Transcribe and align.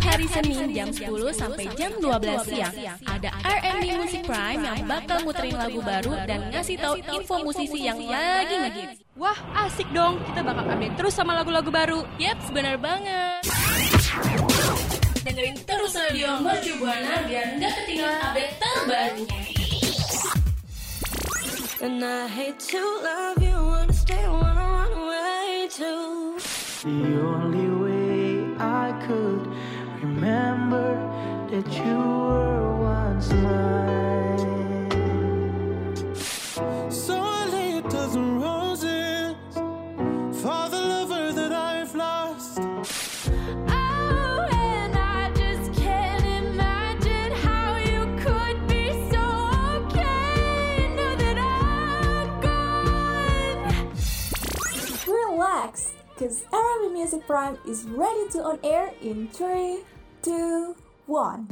Hari 0.00 0.26
Senin 0.32 0.72
jam 0.72 0.88
10 0.88 1.06
sampai 1.36 1.68
jam 1.76 1.92
12 2.00 2.48
siang 2.48 2.74
ada 3.04 3.30
R&B 3.44 3.84
Music 4.00 4.24
Prime 4.24 4.64
yang 4.64 4.78
bakal 4.88 5.20
muterin 5.24 5.56
lagu 5.56 5.80
baru 5.84 6.16
dan 6.24 6.48
ngasih 6.48 6.76
tahu 6.80 6.96
info 7.00 7.44
musisi 7.44 7.84
yang 7.84 8.00
lagi 8.00 8.56
ngehits. 8.56 9.04
Wah, 9.20 9.36
asik 9.68 9.88
dong. 9.92 10.16
Kita 10.24 10.40
bakal 10.40 10.64
update 10.64 10.96
terus 10.96 11.12
sama 11.12 11.36
lagu-lagu 11.36 11.68
baru. 11.68 12.00
Yap, 12.16 12.40
benar 12.56 12.80
banget. 12.80 13.44
Dengerin 15.20 15.56
terus 15.68 15.92
radio 15.92 16.40
Mercu 16.40 16.80
Buana 16.80 17.20
biar 17.28 17.60
nggak 17.60 17.72
ketinggalan 17.84 18.18
update 18.24 18.54
terbarunya. 18.56 19.40
And 21.80 22.04
I 22.04 22.28
hate 22.28 22.60
to 22.76 22.82
love 23.00 23.40
you, 23.40 23.56
wanna 23.56 23.92
stay, 23.92 24.24
wanna 24.28 24.64
run 24.64 24.92
away 24.96 25.68
too. 25.72 26.36
The 26.84 27.12
only 27.20 27.59
that 31.62 31.72
you 31.74 31.98
were 31.98 32.78
once 32.78 33.32
mine. 33.32 34.38
So 36.90 37.20
I 37.20 37.46
lay 37.52 37.78
a 37.78 37.82
dozen 37.82 38.40
roses 38.40 39.34
for 40.40 40.68
the 40.70 40.80
lover 40.92 41.32
that 41.32 41.52
I've 41.52 41.94
lost. 41.94 42.60
Oh, 42.60 44.48
and 44.50 44.96
I 44.96 45.30
just 45.34 45.74
can't 45.74 46.24
imagine 46.24 47.32
how 47.32 47.76
you 47.76 48.06
could 48.24 48.66
be 48.66 48.92
so 49.10 49.22
okay. 49.76 50.88
Know 50.96 51.14
that 51.16 51.38
I'm 51.38 52.40
gone. 52.40 53.68
Relax, 55.06 55.92
cause 56.16 56.44
Arabic 56.52 56.92
Music 56.92 57.26
Prime 57.26 57.58
is 57.68 57.84
ready 57.84 58.28
to 58.30 58.42
on 58.44 58.58
air 58.64 58.92
in 59.02 59.28
3, 59.28 59.80
2, 60.22 60.74
1. 61.10 61.50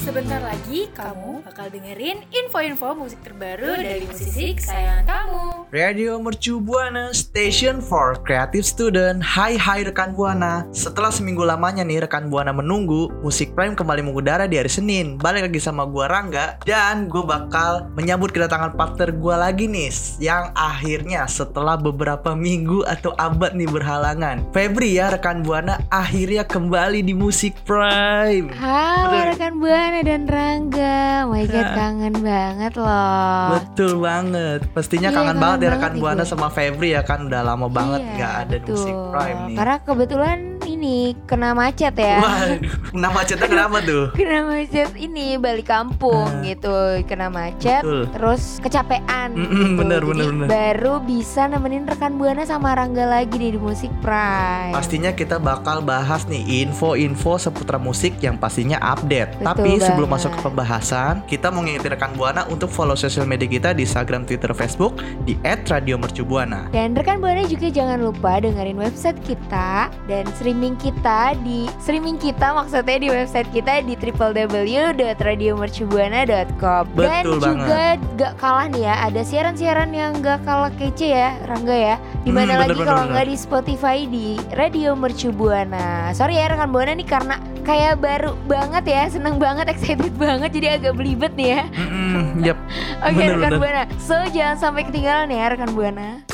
Sebentar 0.00 0.40
lagi 0.40 0.88
kamu 0.96 1.44
bakal 1.44 1.68
dengerin 1.68 2.24
info-info 2.32 2.96
musik 2.96 3.20
terbaru 3.20 3.76
dari 3.76 4.08
musisi 4.08 4.56
kesayangan 4.56 5.04
kamu. 5.04 5.57
Radio 5.68 6.16
Mercu 6.16 6.64
Buana 6.64 7.12
Station 7.12 7.84
for 7.84 8.16
Creative 8.24 8.64
Student. 8.64 9.20
Hai 9.20 9.60
hai 9.60 9.84
rekan 9.84 10.16
Buana. 10.16 10.64
Setelah 10.72 11.12
seminggu 11.12 11.44
lamanya 11.44 11.84
nih 11.84 12.08
rekan 12.08 12.32
Buana 12.32 12.56
menunggu 12.56 13.12
Musik 13.20 13.52
Prime 13.52 13.76
kembali 13.76 14.00
mengudara 14.00 14.48
di 14.48 14.56
hari 14.56 14.72
Senin. 14.72 15.20
Balik 15.20 15.52
lagi 15.52 15.60
sama 15.60 15.84
gua 15.84 16.08
Rangga 16.08 16.56
Dan 16.64 17.12
gue 17.12 17.20
bakal 17.20 17.84
menyambut 17.92 18.32
kedatangan 18.32 18.80
partner 18.80 19.12
gua 19.12 19.44
lagi 19.44 19.68
nih 19.68 19.92
Yang 20.16 20.56
akhirnya 20.56 21.28
setelah 21.28 21.76
beberapa 21.76 22.32
minggu 22.32 22.88
atau 22.88 23.12
abad 23.20 23.52
nih 23.52 23.68
berhalangan. 23.68 24.48
Febri 24.56 24.96
ya 24.96 25.12
rekan 25.12 25.44
Buana 25.44 25.84
akhirnya 25.92 26.48
kembali 26.48 27.04
di 27.04 27.12
Musik 27.12 27.52
Prime. 27.68 28.48
Halo 28.56 29.12
Betul. 29.12 29.24
rekan 29.36 29.54
Buana 29.60 30.00
dan 30.00 30.24
Rangga. 30.24 31.28
Oh 31.28 31.36
my 31.36 31.44
god 31.44 31.68
kangen 31.76 32.16
banget 32.24 32.72
loh. 32.72 33.60
Betul 33.60 34.00
banget. 34.00 34.64
Pastinya 34.72 35.12
Iya, 35.12 35.16
kangen 35.20 35.28
kangen 35.28 35.44
banget 35.44 35.57
ya 35.58 35.68
banget 35.68 35.74
rekan 35.74 35.92
nih 35.92 36.00
Buana 36.00 36.24
sama 36.24 36.48
Febri 36.48 36.88
ya 36.90 37.02
kan 37.02 37.26
Udah 37.26 37.42
lama 37.42 37.66
banget 37.66 38.00
Iya, 38.00 38.12
nggak 38.14 38.32
ada 38.40 38.56
di 38.56 38.68
Musik 38.68 38.94
betul. 38.94 39.10
Prime 39.10 39.40
nih 39.44 39.56
Karena 39.56 39.76
kebetulan 39.82 40.38
ini 40.78 40.98
kena 41.26 41.52
macet 41.52 41.92
ya 41.92 42.22
Waduh, 42.22 42.62
kena 42.88 43.08
macetnya 43.10 43.46
kenapa 43.46 43.76
tuh? 43.80 44.14
Kena 44.14 44.46
macet 44.46 44.94
ini 44.94 45.34
balik 45.34 45.66
kampung 45.66 46.30
Ah. 46.30 46.40
gitu 46.40 46.76
Kena 47.04 47.26
macet 47.28 47.82
Betul. 47.82 48.06
Terus 48.10 48.42
kecapean 48.58 49.34
Mm-mm, 49.34 49.50
gitu 49.50 49.74
bener, 49.76 50.00
Jadi 50.00 50.08
bener, 50.08 50.26
bener. 50.30 50.46
baru 50.46 50.94
bisa 51.00 51.44
nemenin 51.44 51.84
rekan 51.84 52.14
Buana 52.14 52.42
sama 52.42 52.72
Rangga 52.72 53.04
lagi 53.04 53.34
nih 53.34 53.50
di 53.50 53.60
Musik 53.60 53.90
Prime 53.98 54.70
Pastinya 54.70 55.10
kita 55.10 55.36
bakal 55.36 55.80
bahas 55.80 56.22
nih 56.24 56.62
info-info 56.62 57.08
seputar 57.36 57.76
musik 57.76 58.14
yang 58.18 58.36
pastinya 58.36 58.78
update. 58.80 59.34
Betul 59.34 59.46
Tapi 59.48 59.70
sebelum 59.78 60.06
banget. 60.06 60.20
masuk 60.20 60.32
ke 60.32 60.40
pembahasan, 60.40 61.14
kita 61.24 61.48
mau 61.48 61.60
ngingetin 61.60 61.90
rekan 61.90 62.12
Buana 62.12 62.46
untuk 62.46 62.68
follow 62.68 62.94
sosial 62.94 63.24
media 63.24 63.48
kita 63.48 63.72
di 63.72 63.82
Instagram, 63.82 64.22
Twitter, 64.22 64.52
Facebook 64.52 64.94
di 65.22 65.34
@radiomercubuana. 65.42 66.68
Dan 66.68 66.92
rekan 66.92 67.18
Buana 67.18 67.42
juga 67.44 67.68
jangan 67.68 67.98
lupa 67.98 68.38
dengerin 68.38 68.76
website 68.76 69.18
kita 69.22 69.88
dan 70.04 70.24
streaming 70.34 70.67
kita 70.76 71.32
di 71.40 71.64
streaming 71.80 72.18
kita 72.18 72.52
maksudnya 72.52 72.98
di 72.98 73.08
website 73.08 73.48
kita 73.48 73.80
di 73.80 73.94
www.radiomercubuana.com 73.94 76.84
Dan 76.92 77.24
juga 77.24 77.96
gak 78.18 78.32
kalah 78.36 78.66
nih 78.68 78.82
ya 78.84 78.94
ada 79.06 79.22
siaran-siaran 79.22 79.94
yang 79.94 80.12
gak 80.20 80.44
kalah 80.44 80.74
kece 80.74 81.14
ya 81.14 81.38
Rangga 81.46 81.72
ya. 81.72 81.96
Di 82.24 82.30
mana 82.34 82.58
Hmm, 82.58 82.66
lagi 82.66 82.80
kalau 82.82 83.04
nggak 83.06 83.26
di 83.28 83.36
Spotify 83.38 83.96
di 84.04 84.34
Radio 84.52 84.92
Mercu 84.92 85.30
Buana. 85.30 86.10
Sorry 86.10 86.36
ya 86.36 86.50
rekan 86.50 86.68
Buana 86.68 86.92
nih 86.92 87.06
karena 87.06 87.38
kayak 87.62 88.00
baru 88.00 88.32
banget 88.48 88.84
ya, 88.88 89.02
seneng 89.08 89.36
banget, 89.36 89.68
excited 89.72 90.12
banget 90.16 90.50
jadi 90.50 90.80
agak 90.80 90.96
belibet 90.96 91.32
nih 91.36 91.48
ya. 91.54 91.62
Mm-mm, 91.72 92.42
yap. 92.42 92.58
Oke 93.06 93.14
Bener, 93.14 93.36
rekan. 93.38 93.60
Buana. 93.60 93.82
So 94.00 94.16
jangan 94.32 94.56
sampai 94.58 94.88
ketinggalan 94.88 95.30
ya 95.30 95.44
rekan 95.52 95.70
Buana. 95.76 96.24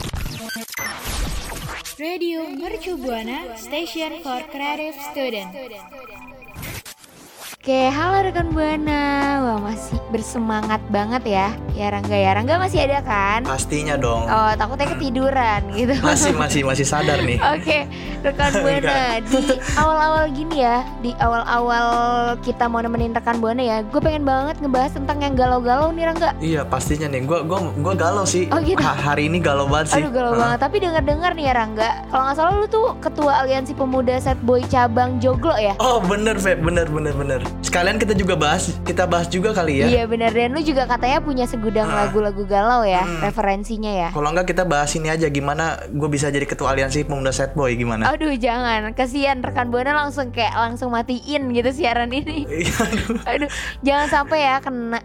Radio 2.04 2.41
Mercu 2.60 2.92
Buana 3.03 3.56
Station 3.56 4.12
for 4.22 4.41
Creative 4.53 4.94
Student. 5.10 5.50
Oke, 7.64 7.88
halo 7.88 8.20
rekan 8.20 8.52
Buana. 8.52 9.41
Wah, 9.41 9.56
masih 9.56 9.97
bersemangat 10.12 10.84
banget 10.92 11.25
ya. 11.25 11.48
Ya 11.72 11.88
Rangga 11.88 12.12
ya. 12.12 12.36
Rangga 12.36 12.60
masih 12.60 12.84
ada 12.84 13.00
kan? 13.00 13.41
Pastinya 13.41 13.97
dong. 13.97 14.28
Oh, 14.28 14.52
takutnya 14.52 14.92
ketiduran 14.92 15.64
gitu. 15.80 15.97
Masih 16.04 16.36
masih 16.36 16.60
masih 16.60 16.84
sadar 16.84 17.25
nih. 17.25 17.41
Oke, 17.41 17.88
rekan 18.20 18.52
Buana 18.60 19.16
di 19.25 19.56
awal-awal 19.80 20.28
gini 20.36 20.60
ya, 20.60 20.84
di 21.00 21.16
awal-awal 21.16 21.88
kita 22.44 22.69
mau 22.69 22.84
nemenin 22.84 23.16
rekan 23.16 23.41
Buana 23.41 23.64
ya, 23.64 23.81
gue 23.81 23.96
pengen 23.96 24.28
banget 24.28 24.60
ngebahas 24.60 24.92
tentang 25.00 25.25
yang 25.25 25.32
galau-galau 25.32 25.88
nih 25.88 26.04
Rangga. 26.04 26.36
Iya, 26.44 26.69
pastinya 26.69 27.08
nih. 27.08 27.25
Gua 27.25 27.48
gua 27.48 27.72
gua 27.81 27.94
galau 27.96 28.28
sih. 28.28 28.44
Oh, 28.52 28.60
gitu? 28.60 28.76
Ha- 28.76 29.16
hari 29.16 29.32
ini 29.32 29.41
galau 29.41 29.64
banget 29.64 29.96
sih. 29.96 30.04
Aduh 30.04 30.12
galau 30.12 30.36
Heeh. 30.36 30.42
banget. 30.44 30.58
Tapi 30.60 30.76
dengar-dengar 30.84 31.32
nih 31.32 31.48
ya 31.48 31.52
Rangga, 31.56 31.91
kalau 32.12 32.28
nggak 32.28 32.36
salah 32.36 32.52
lu 32.60 32.69
tuh 32.69 32.92
ketua 33.00 33.41
aliansi 33.41 33.72
pemuda 33.72 34.20
set 34.20 34.36
boy 34.44 34.60
cabang 34.69 35.16
Joglo 35.16 35.56
ya? 35.56 35.72
Oh, 35.81 35.96
bener, 36.04 36.36
Feb. 36.36 36.60
Bener, 36.60 36.92
bener, 36.92 37.16
bener. 37.16 37.41
Sekalian 37.75 37.99
kita 37.99 38.15
juga 38.15 38.39
bahas, 38.39 38.71
kita 38.87 39.03
bahas 39.03 39.27
juga 39.27 39.51
kali 39.51 39.83
ya. 39.83 39.91
Iya 39.91 40.03
benar 40.07 40.31
dan 40.31 40.55
lu 40.55 40.62
juga 40.62 40.87
katanya 40.87 41.19
punya 41.19 41.43
segudang 41.43 41.91
Ah. 41.91 42.07
lagu-lagu 42.07 42.47
galau 42.47 42.87
ya, 42.87 43.03
Hmm. 43.03 43.19
referensinya 43.21 43.91
ya. 43.91 44.09
Kalau 44.15 44.31
enggak 44.31 44.47
kita 44.47 44.62
bahas 44.62 44.95
ini 44.95 45.11
aja 45.11 45.27
gimana 45.27 45.83
gue 45.85 46.07
bisa 46.07 46.31
jadi 46.31 46.47
ketua 46.47 46.71
aliansi 46.71 47.03
pemuda 47.03 47.35
set 47.35 47.51
boy 47.53 47.75
gimana? 47.75 48.07
Aduh 48.07 48.31
jangan, 48.33 48.95
kasihan 48.95 49.43
rekan 49.43 49.75
Buana 49.75 49.91
langsung 49.93 50.31
kayak 50.31 50.55
langsung 50.55 50.95
matiin 50.95 51.51
gitu 51.51 51.67
siaran 51.75 52.15
ini. 52.15 52.47
Iya, 52.62 52.79
aduh. 53.27 53.51
Jangan 53.83 54.06
sampai 54.09 54.39
ya 54.41 54.62
kena 54.62 55.01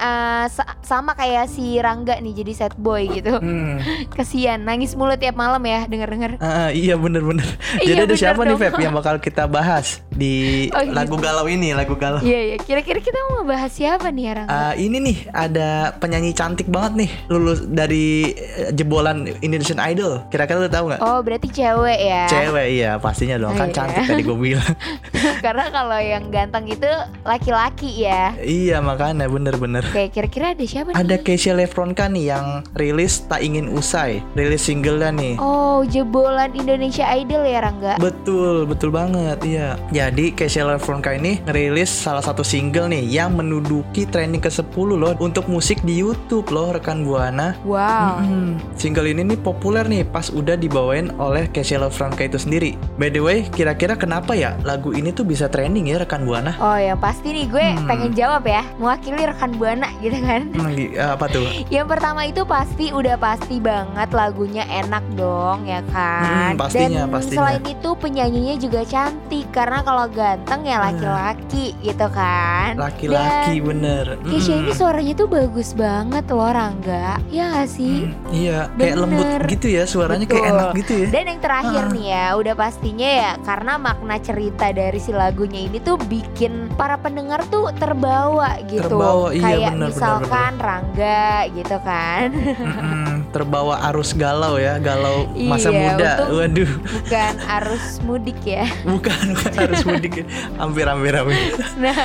sa- 0.46 0.78
sama 0.80 1.12
kayak 1.14 1.50
si 1.50 1.82
Rangga 1.82 2.22
nih 2.22 2.38
jadi 2.38 2.54
set 2.56 2.78
boy 2.78 3.10
gitu. 3.10 3.42
Hmm. 3.42 3.82
Kasihan, 4.14 4.62
nangis 4.62 4.94
mulu 4.94 5.18
tiap 5.18 5.34
malam 5.34 5.66
ya 5.66 5.90
denger-denger. 5.90 6.38
Ah, 6.38 6.70
iya 6.70 6.94
bener-bener. 6.94 7.50
Iya, 7.82 7.98
Jadi 7.98 7.98
ada 7.98 8.06
bener 8.06 8.22
siapa 8.22 8.42
nih 8.44 8.54
dong. 8.54 8.62
Feb 8.62 8.74
yang 8.78 8.94
bakal 9.02 9.18
kita 9.18 9.50
bahas 9.50 10.06
di 10.12 10.70
Oh, 10.70 10.86
gitu. 10.86 10.94
lagu 10.94 11.18
galau 11.18 11.50
ini, 11.50 11.74
lagu 11.74 11.98
galau. 11.98 12.22
Iya 12.22 12.40
iya, 12.46 12.58
kira-kira 12.62 13.00
kita 13.00 13.20
mau 13.28 13.42
bahas 13.42 13.72
siapa 13.72 14.10
nih 14.10 14.24
ya 14.24 14.34
Rangga? 14.36 14.52
Ah, 14.52 14.74
ini 14.74 14.98
nih 15.00 15.18
ada 15.30 15.70
penyanyi 15.96 16.32
cantik 16.32 16.68
banget 16.68 16.94
nih 16.98 17.12
lulus 17.28 17.64
dari 17.64 18.32
eh, 18.32 18.72
jebolan 18.72 19.28
Indonesian 19.40 19.80
Idol. 19.80 20.24
Kira-kira 20.28 20.60
lu 20.60 20.68
tahu 20.68 20.86
nggak? 20.90 21.02
Oh 21.02 21.20
berarti 21.20 21.48
cewek 21.48 22.00
ya? 22.00 22.26
Cewek 22.26 22.68
iya 22.72 22.92
pastinya 22.96 23.36
dong 23.36 23.54
kan 23.54 23.68
Iya. 23.68 23.76
cantik 23.76 24.04
tadi 24.06 24.22
gue 24.22 24.38
bilang. 24.38 24.74
Karena 25.46 25.66
kalau 25.70 26.00
yang 26.00 26.24
ganteng 26.30 26.66
itu 26.68 26.90
laki-laki 27.24 28.04
ya. 28.04 28.34
iya 28.40 28.80
makanya 28.80 29.28
bener-bener. 29.28 29.84
Oke, 29.86 30.10
kira-kira 30.10 30.52
ada 30.52 30.64
siapa 30.64 30.92
nih? 30.92 30.98
Ada 30.98 31.16
Keisha 31.20 31.54
Lefronka 31.54 32.08
nih 32.08 32.26
yang 32.30 32.46
rilis 32.74 33.24
tak 33.26 33.40
ingin 33.40 33.70
usai, 33.70 34.24
rilis 34.34 34.64
singlenya 34.64 35.12
nih. 35.12 35.36
Oh, 35.38 35.84
jebolan 35.84 36.52
Indonesia 36.54 37.06
Idol 37.10 37.44
ya 37.44 37.60
Rangga? 37.62 37.94
Betul, 37.98 38.66
betul 38.66 38.90
banget. 38.90 39.38
Iya. 39.42 39.78
Jadi 39.90 40.34
Keisha 40.34 40.64
Lefronka 40.64 41.12
ini 41.12 41.40
ngerilis 41.44 41.90
salah 41.90 42.22
satu 42.22 42.42
single 42.50 42.90
nih 42.90 43.06
yang 43.06 43.38
menduduki 43.38 44.10
trending 44.10 44.42
ke-10 44.42 44.66
loh 44.90 45.14
untuk 45.20 45.46
musik 45.46 45.78
di 45.84 45.94
YouTube 45.96 46.50
loh 46.50 46.74
rekan 46.74 47.06
Buana. 47.06 47.54
Wow. 47.62 48.26
Mm-mm. 48.26 48.58
Single 48.74 49.06
ini 49.08 49.22
nih 49.24 49.38
populer 49.38 49.86
nih 49.86 50.02
pas 50.04 50.34
udah 50.34 50.58
dibawain 50.58 51.14
oleh 51.16 51.46
Casey 51.48 51.78
Franca 51.92 52.26
itu 52.26 52.42
sendiri. 52.42 52.74
By 52.98 53.08
the 53.08 53.22
way, 53.22 53.46
kira-kira 53.48 53.94
kenapa 53.94 54.34
ya 54.34 54.58
lagu 54.64 54.90
ini 54.90 55.14
tuh 55.14 55.22
bisa 55.22 55.46
trending 55.46 55.86
ya 55.86 56.02
rekan 56.02 56.26
Buana? 56.26 56.58
Oh 56.58 56.74
yang 56.74 56.98
pasti 56.98 57.30
nih 57.30 57.46
gue 57.46 57.62
Hmm. 57.70 57.86
pengen 57.86 58.12
jawab 58.12 58.42
ya 58.44 58.66
Mewakili 58.76 59.22
rekan 59.22 59.54
Buana 59.54 59.94
gitu 60.00 60.18
kan 60.18 60.50
Hmm, 60.50 60.74
gi- 60.74 60.98
apa 60.98 61.30
tuh? 61.30 61.46
Yang 61.70 61.88
pertama 61.88 62.26
itu 62.26 62.42
pasti 62.44 62.90
udah 62.90 63.14
pasti 63.16 63.62
banget 63.62 64.10
lagunya 64.10 64.66
enak 64.66 65.06
dong 65.14 65.64
ya 65.64 65.86
kan 65.88 66.56
Hmm, 66.56 66.58
pastinya, 66.58 67.06
Dan 67.06 67.14
pastinya. 67.14 67.38
selain 67.38 67.64
itu 67.64 67.90
penyanyinya 67.94 68.56
juga 68.58 68.82
cantik 68.84 69.46
Karena 69.52 69.84
kalau 69.84 70.10
ganteng 70.10 70.64
ya 70.64 70.82
laki-laki 70.82 71.78
gitu 71.80 72.08
kan 72.10 72.39
Laki-laki 72.76 73.56
bener. 73.60 74.06
Kesha 74.22 74.54
ini 74.54 74.70
Mm-mm. 74.70 74.78
suaranya 74.78 75.14
tuh 75.14 75.28
bagus 75.28 75.72
banget 75.72 76.26
loh 76.28 76.48
Rangga 76.48 77.18
Ya 77.28 77.52
gak 77.54 77.70
sih? 77.70 78.08
Hmm, 78.08 78.30
Iya, 78.30 78.60
kayak 78.72 78.96
Bener. 78.96 78.98
lembut 79.00 79.28
gitu 79.48 79.68
ya 79.68 79.84
suaranya 79.84 80.24
kayak 80.24 80.42
Betul. 80.42 80.54
enak 80.56 80.70
gitu 80.78 80.94
ya. 80.96 81.08
Dan 81.10 81.24
yang 81.26 81.40
terakhir 81.40 81.82
Ah. 81.82 81.92
nih 81.92 82.06
ya, 82.08 82.26
udah 82.36 82.54
pastinya 82.56 83.10
ya 83.10 83.32
karena 83.42 83.74
makna 83.76 84.16
cerita 84.18 84.66
dari 84.70 84.98
si 84.98 85.12
lagunya 85.12 85.60
ini 85.62 85.78
tuh 85.80 85.98
bikin 86.00 86.54
para 86.74 86.96
pendengar 86.96 87.42
tuh 87.48 87.70
terbawa 87.76 88.60
gitu. 88.66 88.86
Terbawa, 88.86 89.28
iya, 89.32 89.42
Kayak 89.42 89.60
bener, 89.60 89.72
bener, 89.74 89.88
misalkan 89.90 90.52
Rangga 90.58 91.26
gitu 91.50 91.78
kan. 91.82 92.28
Mm-mm, 92.32 93.14
terbawa 93.30 93.78
arus 93.88 94.12
galau 94.12 94.58
ya, 94.58 94.78
galau 94.78 95.30
masa 95.38 95.70
Iya, 95.70 95.80
muda. 95.80 96.12
Waduh, 96.30 96.72
Bukan 96.82 97.34
arus 97.62 97.86
mudik 98.02 98.40
ya. 98.42 98.66
bukan 98.84 99.18
bukan 99.34 99.54
arus 99.64 99.82
mudik. 99.84 100.14
ya. 100.20 100.26
Hampir 100.62 100.86
hampir 100.86 101.14
hampir. 101.14 101.38
Nah, 101.78 101.98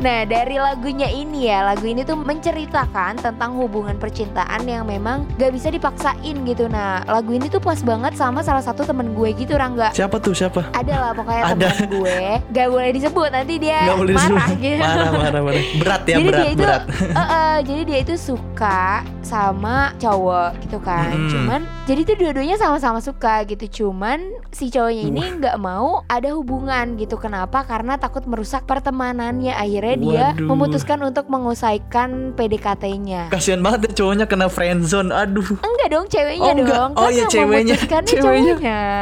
nah 0.00 0.24
dari 0.24 0.56
lagunya 0.56 1.06
ini 1.06 1.46
ya, 1.46 1.62
lagu 1.62 1.84
ini 1.84 2.02
tuh 2.02 2.16
menceritakan 2.16 3.20
tentang 3.20 3.52
hubungan 3.54 3.96
percintaan 3.96 4.64
yang 4.64 4.84
memang 4.84 5.28
gak 5.36 5.52
bisa 5.52 5.68
dipaksain 5.68 6.36
gitu. 6.42 6.66
Nah, 6.66 7.04
lagu 7.04 7.30
ini 7.30 7.46
tuh 7.46 7.60
pas 7.60 7.78
banget 7.78 8.16
sama 8.16 8.40
salah 8.40 8.60
satu 8.60 8.82
temen 8.82 9.12
gue 9.12 9.30
gitu 9.34 9.54
Rangga. 9.54 9.92
Siapa 9.92 10.16
tuh 10.16 10.32
siapa? 10.32 10.72
Ada 10.72 10.94
lah 10.96 11.12
pokoknya 11.12 11.44
Ada. 11.46 11.68
temen 11.68 11.88
gue 11.92 12.18
Gak 12.50 12.68
boleh 12.68 12.90
disebut 12.90 13.28
nanti 13.28 13.54
dia 13.56 13.78
Nggak 13.84 13.98
boleh 13.98 14.14
marah 14.14 14.28
disebut. 14.48 14.64
gitu 14.64 14.80
Marah 14.80 15.10
marah 15.12 15.40
marah. 15.42 15.64
Berat 15.76 16.02
ya 16.02 16.16
Jadi 16.16 16.28
berat 16.28 16.40
dia 16.40 16.50
itu 16.50 16.64
berat. 16.64 16.82
Eh, 16.90 17.20
eh, 17.20 17.56
Jadi 17.60 17.82
dia 17.84 17.98
itu 18.00 18.14
suka 18.16 18.82
sama 19.20 19.74
cowok 19.96 20.50
gitu 20.64 20.78
kan 20.80 21.12
Mm-mm. 21.12 21.30
Cuman 21.30 21.60
jadi 21.84 22.00
tuh 22.02 22.16
dua-duanya 22.16 22.56
sama-sama 22.56 22.98
suka 22.98 23.44
gitu 23.44 23.64
Cuman 23.84 24.18
si 24.50 24.70
cowoknya 24.70 25.02
ini 25.04 25.22
nggak 25.38 25.56
mau 25.56 26.02
ada 26.06 26.32
hubungan 26.32 26.96
gitu 26.96 27.14
Kenapa? 27.14 27.62
Karena 27.62 27.94
takut 27.94 28.24
merusak 28.24 28.64
pertemanannya 28.64 29.52
Akhirnya 29.52 29.89
dia 29.96 30.26
Waduh. 30.30 30.46
memutuskan 30.46 30.98
untuk 31.00 31.26
mengusaikan 31.26 32.34
PDKT-nya 32.34 33.28
Kasihan 33.28 33.58
banget 33.58 33.86
ya 33.86 33.90
cowoknya 33.96 34.24
kena 34.24 34.46
friendzone. 34.46 35.10
Aduh. 35.10 35.46
Enggak 35.56 35.88
dong 35.88 36.06
ceweknya 36.06 36.42
Oh, 36.44 36.56
enggak. 36.56 36.76
dong 36.76 36.90
Oh, 36.92 37.02
Kan 37.02 37.12
iya, 37.12 37.24
ceweknya. 37.26 37.74
Ceweknya. 37.76 38.02
cowoknya 38.12 38.54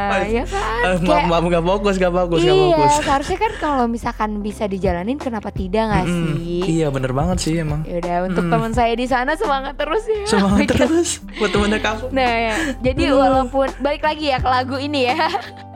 Ah, 0.09 0.21
Ya 0.21 0.43
kan 0.43 0.97
Kayak- 0.99 1.27
maaf 1.27 1.41
maaf 1.41 1.43
gak 1.49 1.65
fokus 1.65 1.95
gak 1.95 2.13
fokus 2.13 2.39
gak 2.39 2.49
Iya, 2.49 2.75
fokus. 2.75 2.91
seharusnya 2.99 3.37
kan 3.39 3.53
kalau 3.59 3.85
misalkan 3.85 4.29
bisa 4.39 4.63
dijalanin 4.65 5.17
kenapa 5.17 5.49
tidak 5.49 5.83
nggak 5.85 6.05
Mm-mm. 6.05 6.33
sih? 6.37 6.61
Iya 6.75 6.87
bener 6.89 7.11
banget 7.11 7.37
sih 7.39 7.53
emang. 7.57 7.81
Yaudah 7.83 8.25
untuk 8.25 8.43
Mm. 8.43 8.51
teman 8.51 8.71
saya 8.71 8.93
di 8.93 9.05
sana 9.05 9.33
semangat 9.33 9.75
terus 9.75 10.03
ya. 10.05 10.23
Semangat 10.25 10.65
Oke. 10.65 10.75
terus 10.79 11.09
buat 11.35 11.49
temennya 11.49 11.79
kamu. 11.79 12.05
Nah, 12.09 12.31
ya. 12.47 12.55
jadi 12.79 13.03
walaupun 13.11 13.67
balik 13.79 14.01
lagi 14.01 14.25
ya 14.27 14.37
ke 14.37 14.47
lagu 14.47 14.75
ini 14.75 15.05
ya. 15.05 15.17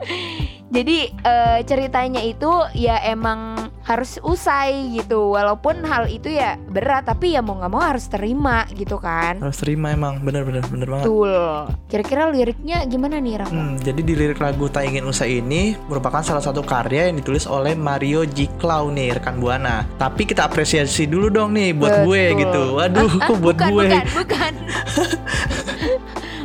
jadi 0.74 0.96
eh, 1.12 1.58
ceritanya 1.62 2.20
itu 2.20 2.50
ya 2.74 2.98
emang 3.04 3.63
harus 3.84 4.16
usai 4.20 4.72
gitu. 4.94 5.30
Walaupun 5.30 5.84
hal 5.84 6.08
itu 6.08 6.28
ya 6.28 6.56
berat, 6.66 7.04
tapi 7.04 7.32
ya 7.32 7.40
mau 7.40 7.54
nggak 7.54 7.68
mau 7.68 7.80
harus 7.80 8.08
terima 8.08 8.64
gitu 8.72 8.96
kan. 8.96 9.36
Harus 9.38 9.56
terima 9.56 9.92
emang 9.92 10.18
bener 10.18 10.42
bener 10.42 10.64
bener 10.64 10.88
banget. 10.88 11.04
Betul. 11.04 11.44
Kira-kira 11.86 12.22
liriknya 12.26 12.84
gimana 12.84 13.16
nih, 13.16 13.34
Raka? 13.38 13.52
Hmm, 13.52 13.76
jadi 13.76 14.00
di 14.00 14.14
lirik 14.14 14.40
lagu 14.40 14.66
Tak 14.66 14.84
Ingin 14.84 15.04
Usai 15.04 15.38
ini 15.38 15.76
merupakan 15.84 16.20
salah 16.20 16.40
satu 16.40 16.60
karya 16.60 17.08
yang 17.08 17.16
ditulis 17.16 17.44
oleh 17.44 17.72
Mario 17.74 18.24
G. 18.24 18.48
Clau 18.56 18.88
nih 18.88 19.14
rekan 19.14 19.36
Buana. 19.36 19.84
Tapi 19.94 20.24
kita 20.24 20.44
apresiasi 20.44 21.04
dulu 21.04 21.28
dong 21.28 21.52
nih 21.52 21.72
buat 21.72 22.02
gue 22.02 22.22
Betul. 22.26 22.40
gitu. 22.40 22.62
Waduh, 22.74 23.10
Ah, 23.14 23.26
kok 23.28 23.38
buat 23.38 23.54
bukan, 23.54 23.68
gue? 23.68 23.84
bukan, 23.84 24.04
bukan. 24.16 24.52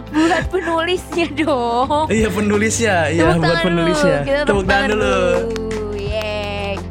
buat 0.09 0.43
penulisnya 0.49 1.27
dong. 1.37 2.05
Iya 2.09 2.27
penulisnya, 2.27 2.95
iya 3.07 3.23
buat 3.31 3.61
penulisnya. 3.61 4.17
dulu, 4.21 4.43
Tepuk 4.43 4.65
tangan 4.65 4.89
dulu. 4.91 5.15
Yeay. 5.15 5.58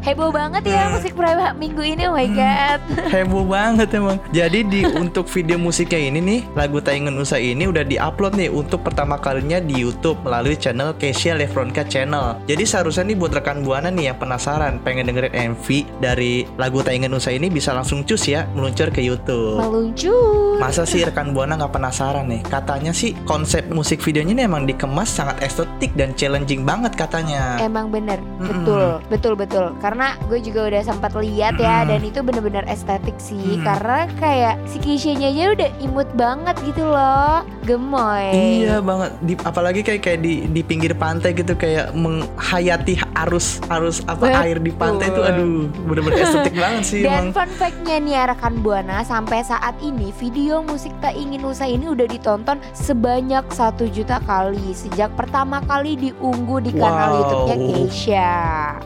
Heboh 0.08 0.32
banget 0.32 0.64
ya 0.64 0.88
Hmm. 0.88 0.96
musik 0.96 1.12
private 1.12 1.60
minggu 1.60 1.82
ini, 1.84 2.08
oh 2.08 2.16
my 2.16 2.24
god. 2.32 2.80
Heboh 3.12 3.44
banget 3.44 3.92
emang. 3.92 4.16
Jadi 4.32 4.64
di 4.64 4.80
untuk 5.04 5.28
video 5.28 5.60
musiknya 5.60 6.00
ini 6.00 6.24
nih, 6.24 6.40
lagu 6.56 6.80
Tak 6.80 6.96
Ingin 6.96 7.20
Usai 7.20 7.52
ini 7.52 7.68
udah 7.68 7.84
diupload 7.84 8.40
nih 8.40 8.48
untuk 8.48 8.80
pertama 8.80 9.20
kalinya 9.20 9.60
di 9.60 9.76
YouTube 9.76 10.16
melalui 10.24 10.56
channel 10.56 10.96
Kesia 10.96 11.36
Lefronka 11.36 11.84
Channel. 11.84 12.40
Jadi 12.48 12.64
seharusnya 12.64 13.04
nih 13.04 13.20
buat 13.20 13.36
rekan 13.36 13.60
buana 13.60 13.92
nih 13.92 14.08
yang 14.08 14.16
penasaran 14.16 14.80
pengen 14.80 15.12
dengerin 15.12 15.52
MV 15.52 15.66
dari 16.00 16.48
lagu 16.56 16.80
Tak 16.80 16.96
Ingin 16.96 17.12
Usai 17.12 17.36
ini 17.36 17.52
bisa 17.52 17.76
langsung 17.76 18.00
cus 18.00 18.32
ya 18.32 18.48
meluncur 18.56 18.88
ke 18.88 19.04
YouTube. 19.04 19.60
Meluncur. 19.60 20.56
Masa 20.56 20.88
sih 20.88 21.04
rekan 21.04 21.36
buana 21.36 21.60
nggak 21.60 21.76
penasaran 21.76 22.32
nih? 22.32 22.40
Katanya 22.48 22.96
sih 22.96 23.12
konsep 23.28 23.68
musik 23.68 24.00
videonya 24.00 24.32
ini 24.32 24.42
emang 24.48 24.64
dikemas 24.64 25.12
sangat 25.12 25.44
estetik 25.44 25.92
dan 26.00 26.16
challenging 26.16 26.64
banget 26.64 26.96
katanya. 26.96 27.60
Emang 27.60 27.92
bener, 27.92 28.16
betul, 28.40 29.04
betul, 29.12 29.34
betul. 29.36 29.66
Karena 29.84 29.97
gue 30.30 30.38
juga 30.38 30.70
udah 30.70 30.82
sempat 30.86 31.10
lihat 31.18 31.58
ya, 31.58 31.82
dan 31.82 32.00
itu 32.06 32.22
bener-bener 32.22 32.62
estetik 32.70 33.18
sih. 33.18 33.58
Mm. 33.58 33.64
Karena 33.66 34.06
kayak 34.22 34.54
si 34.70 34.76
Keisha-nya 34.78 35.28
aja 35.34 35.44
udah 35.58 35.70
imut 35.82 36.08
banget 36.14 36.56
gitu 36.62 36.86
loh, 36.86 37.42
gemoy. 37.66 38.30
Iya 38.62 38.78
banget, 38.78 39.10
di, 39.24 39.34
apalagi 39.42 39.80
kayak 39.82 40.02
kayak 40.06 40.20
di 40.22 40.46
di 40.46 40.60
pinggir 40.62 40.94
pantai 40.94 41.34
gitu 41.34 41.58
kayak 41.58 41.90
menghayati 41.96 43.00
arus 43.20 43.46
arus 43.66 43.98
apa 44.04 44.22
Betul. 44.22 44.40
air 44.40 44.58
di 44.58 44.70
pantai 44.70 45.06
itu 45.08 45.20
aduh 45.20 45.48
bener-bener 45.82 46.20
estetik 46.20 46.54
banget 46.58 46.82
sih 46.84 47.00
Dan 47.00 47.12
emang. 47.24 47.34
fun 47.34 47.50
fact-nya 47.52 47.96
nih 47.98 48.12
ya 48.12 48.22
rekan 48.26 48.54
Buana 48.58 49.00
Sampai 49.00 49.40
saat 49.40 49.74
ini 49.80 50.12
video 50.12 50.60
musik 50.60 50.92
Tak 50.98 51.12
Ingin 51.12 51.42
Usai 51.42 51.72
ini 51.72 51.86
udah 51.86 52.04
ditonton 52.04 52.56
sebanyak 52.72 53.44
satu 53.48 53.86
juta 53.86 54.18
kali 54.20 54.70
Sejak 54.70 55.12
pertama 55.12 55.58
kali 55.60 55.96
diunggah 55.96 56.60
di 56.60 56.72
kanal 56.72 56.86
Wow. 57.08 57.18
YouTube-nya 57.18 57.56
Keisha 57.58 58.32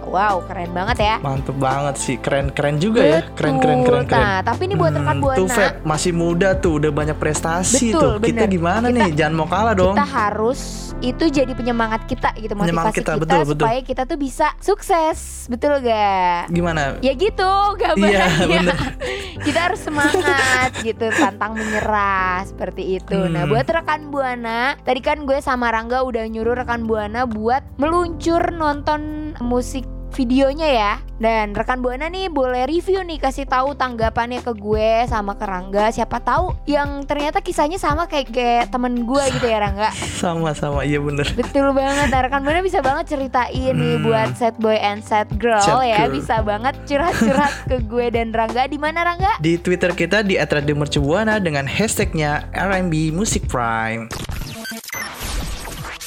Wow 0.05 0.45
keren 0.45 0.71
banget 0.71 0.97
ya 0.99 1.15
Mantep 1.19 1.57
banget 1.57 1.95
sih, 1.97 2.17
keren-keren 2.17 2.77
juga 2.77 3.01
ya, 3.01 3.21
keren-keren 3.31 3.79
Betul. 3.79 3.89
keren-keren. 4.05 4.23
Nah 4.23 4.39
tapi 4.43 4.63
ini 4.65 4.75
buat 4.75 4.93
rekan 4.93 5.17
Buana 5.19 5.37
Tuh 5.37 5.49
Feb, 5.49 5.73
masih 5.83 6.13
muda 6.13 6.55
tuh, 6.55 6.79
udah 6.79 6.91
banyak 6.91 7.17
prestasi 7.17 7.91
Betul, 7.91 8.01
tuh. 8.01 8.13
Kita 8.23 8.45
bener. 8.45 8.51
gimana 8.51 8.87
Kita- 8.87 8.97
nih? 8.99 9.11
Jangan 9.15 9.35
mau 9.35 9.47
kalah 9.47 9.75
dong. 9.75 9.95
kita 9.95 10.07
harus 10.07 10.61
itu 11.03 11.25
jadi 11.27 11.51
penyemangat 11.51 12.07
kita 12.07 12.31
gitu 12.37 12.53
motivasi 12.53 12.63
Penyemangat 12.65 12.93
kita, 12.95 13.13
kita, 13.13 13.21
betul, 13.21 13.41
betul. 13.45 13.65
supaya 13.65 13.81
kita 13.81 14.03
tuh 14.05 14.17
bisa 14.23 14.55
sukses. 14.63 15.51
Betul 15.51 15.83
gak? 15.83 16.47
Gimana? 16.49 17.03
ya 17.03 17.11
gitu 17.13 17.51
gambarnya 17.75 18.29
Iya, 18.47 18.61
kita 19.47 19.59
harus 19.67 19.83
semangat 19.83 20.71
gitu 20.81 21.11
tantang 21.11 21.59
menyerah 21.59 22.47
seperti 22.47 23.03
itu. 23.03 23.19
Nah 23.27 23.43
Hmm. 23.43 23.51
buat 23.51 23.67
rekan 23.67 24.15
buana 24.15 24.79
tadi 24.79 25.03
kan 25.03 25.27
gue 25.27 25.43
sama 25.43 25.75
Rangga 25.75 26.07
udah 26.07 26.23
nyuruh 26.25 26.55
rekan 26.55 26.87
buana 26.87 27.27
buat 27.27 27.67
meluncur 27.75 28.55
nonton 28.55 29.35
musik 29.43 29.83
videonya 30.13 30.69
ya 30.69 30.93
dan 31.17 31.55
rekan 31.55 31.79
buana 31.79 32.07
nih 32.07 32.27
boleh 32.27 32.67
review 32.67 33.01
nih 33.01 33.17
kasih 33.17 33.47
tahu 33.47 33.73
tanggapannya 33.73 34.43
ke 34.43 34.53
gue 34.53 35.07
sama 35.07 35.33
ke 35.33 35.47
Rangga 35.47 35.89
siapa 35.89 36.19
tahu 36.19 36.53
yang 36.67 37.03
ternyata 37.03 37.39
kisahnya 37.39 37.79
sama 37.79 38.05
kayak 38.05 38.29
kayak 38.29 38.65
temen 38.69 39.03
gue 39.03 39.23
gitu 39.31 39.47
ya 39.47 39.59
Rangga 39.61 39.91
Sama-sama, 40.23 40.83
iya 40.83 41.03
bener. 41.03 41.27
Betul 41.35 41.75
banget, 41.75 42.07
nah, 42.09 42.23
rekan 42.23 42.43
Buana 42.43 42.61
bisa 42.61 42.79
banget 42.79 43.11
ceritain 43.11 43.75
nih 43.75 43.95
Hmm. 43.95 44.05
buat 44.05 44.31
sad 44.35 44.55
boy 44.57 44.75
and 44.75 45.03
sad 45.03 45.27
girl 45.37 45.59
Sad 45.59 45.83
ya, 45.85 46.07
girl. 46.07 46.15
bisa 46.15 46.37
banget 46.41 46.75
curhat-curhat 46.87 47.53
ke 47.67 47.77
gue 47.83 48.07
dan 48.09 48.31
Rangga. 48.31 48.67
Di 48.67 48.79
mana 48.79 49.03
Rangga? 49.03 49.39
Di 49.39 49.59
Twitter 49.59 49.91
kita 49.93 50.23
di 50.23 50.39
@radiomercubuana 50.39 51.39
dengan 51.39 51.67
hashtagnya 51.67 52.47
R&B 52.53 53.11
Music 53.11 53.47
Prime. 53.47 54.07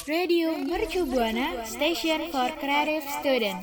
Radio 0.05 0.53
Mercu 0.53 1.01
Buana 1.09 1.65
Station 1.65 2.29
for 2.29 2.53
Creative 2.61 3.01
Student. 3.09 3.57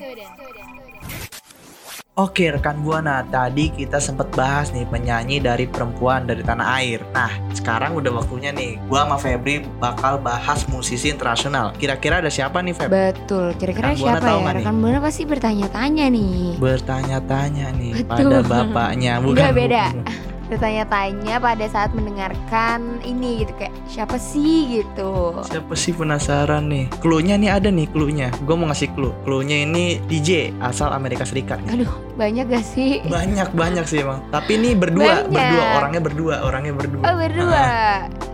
Oke 2.19 2.51
rekan 2.51 2.83
Buana, 2.83 3.23
tadi 3.31 3.71
kita 3.71 4.03
sempat 4.03 4.27
bahas 4.35 4.75
nih 4.75 4.83
penyanyi 4.91 5.39
dari 5.39 5.71
perempuan 5.71 6.27
dari 6.27 6.43
tanah 6.43 6.67
air. 6.83 6.99
Nah, 7.15 7.31
sekarang 7.55 7.95
udah 7.95 8.19
waktunya 8.19 8.51
nih, 8.51 8.75
gua 8.91 9.07
sama 9.07 9.17
Febri 9.23 9.63
bakal 9.79 10.19
bahas 10.19 10.67
musisi 10.67 11.15
internasional. 11.15 11.71
Kira-kira 11.79 12.19
ada 12.19 12.27
siapa 12.27 12.59
nih 12.59 12.75
Feb? 12.75 12.91
Betul, 12.91 13.55
kira-kira 13.55 13.95
siapa 13.95 14.19
tahu 14.19 14.43
ya? 14.43 14.51
Rekan 14.59 14.75
Buana 14.83 14.99
pasti 14.99 15.23
bertanya-tanya 15.23 16.11
nih. 16.11 16.59
Bertanya-tanya 16.59 17.71
nih 17.71 18.03
Betul. 18.03 18.43
pada 18.43 18.43
bapaknya, 18.43 19.23
bukan? 19.23 19.39
Enggak 19.39 19.55
beda. 19.55 19.85
bukan. 19.95 20.32
Bertanya-tanya 20.53 21.41
pada 21.41 21.65
saat 21.65 21.89
mendengarkan 21.97 23.01
ini 23.01 23.41
gitu 23.41 23.57
kayak 23.57 23.73
siapa 23.89 24.21
sih 24.21 24.81
gitu. 24.81 25.41
Siapa 25.49 25.73
sih 25.73 25.97
penasaran 25.97 26.69
nih? 26.69 26.85
Clue-nya 27.01 27.41
nih 27.41 27.49
ada 27.49 27.73
nih 27.73 27.89
clue-nya. 27.89 28.29
Gue 28.45 28.53
mau 28.53 28.69
ngasih 28.69 28.93
clue. 28.93 29.09
Clue-nya 29.25 29.65
ini 29.65 29.97
DJ 30.05 30.53
asal 30.61 30.93
Amerika 30.93 31.25
Serikat. 31.25 31.57
nih. 31.65 31.81
Aduh, 31.81 31.93
banyak 32.13 32.45
gak 32.53 32.65
sih? 32.65 33.01
Banyak 33.09 33.49
banyak 33.57 33.85
sih 33.89 34.05
emang. 34.05 34.21
Tapi 34.29 34.61
ini 34.61 34.77
berdua, 34.77 35.25
Banyak. 35.25 35.33
berdua 35.33 35.63
orangnya 35.73 36.01
berdua, 36.05 36.35
orangnya 36.45 36.73
berdua. 36.77 37.01
Oh 37.01 37.15
berdua. 37.17 37.65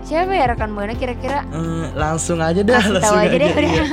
Siapa 0.09 0.33
ya 0.33 0.49
rekan 0.49 0.73
buana 0.73 0.97
kira-kira? 0.97 1.45
Eh, 1.53 1.85
langsung 1.93 2.41
aja 2.41 2.65
dah, 2.65 2.81
Kasih 2.81 2.97
langsung 2.97 3.13
tahu 3.13 3.29
aja 3.29 3.37
deh. 3.37 3.51
Iya. 3.53 3.83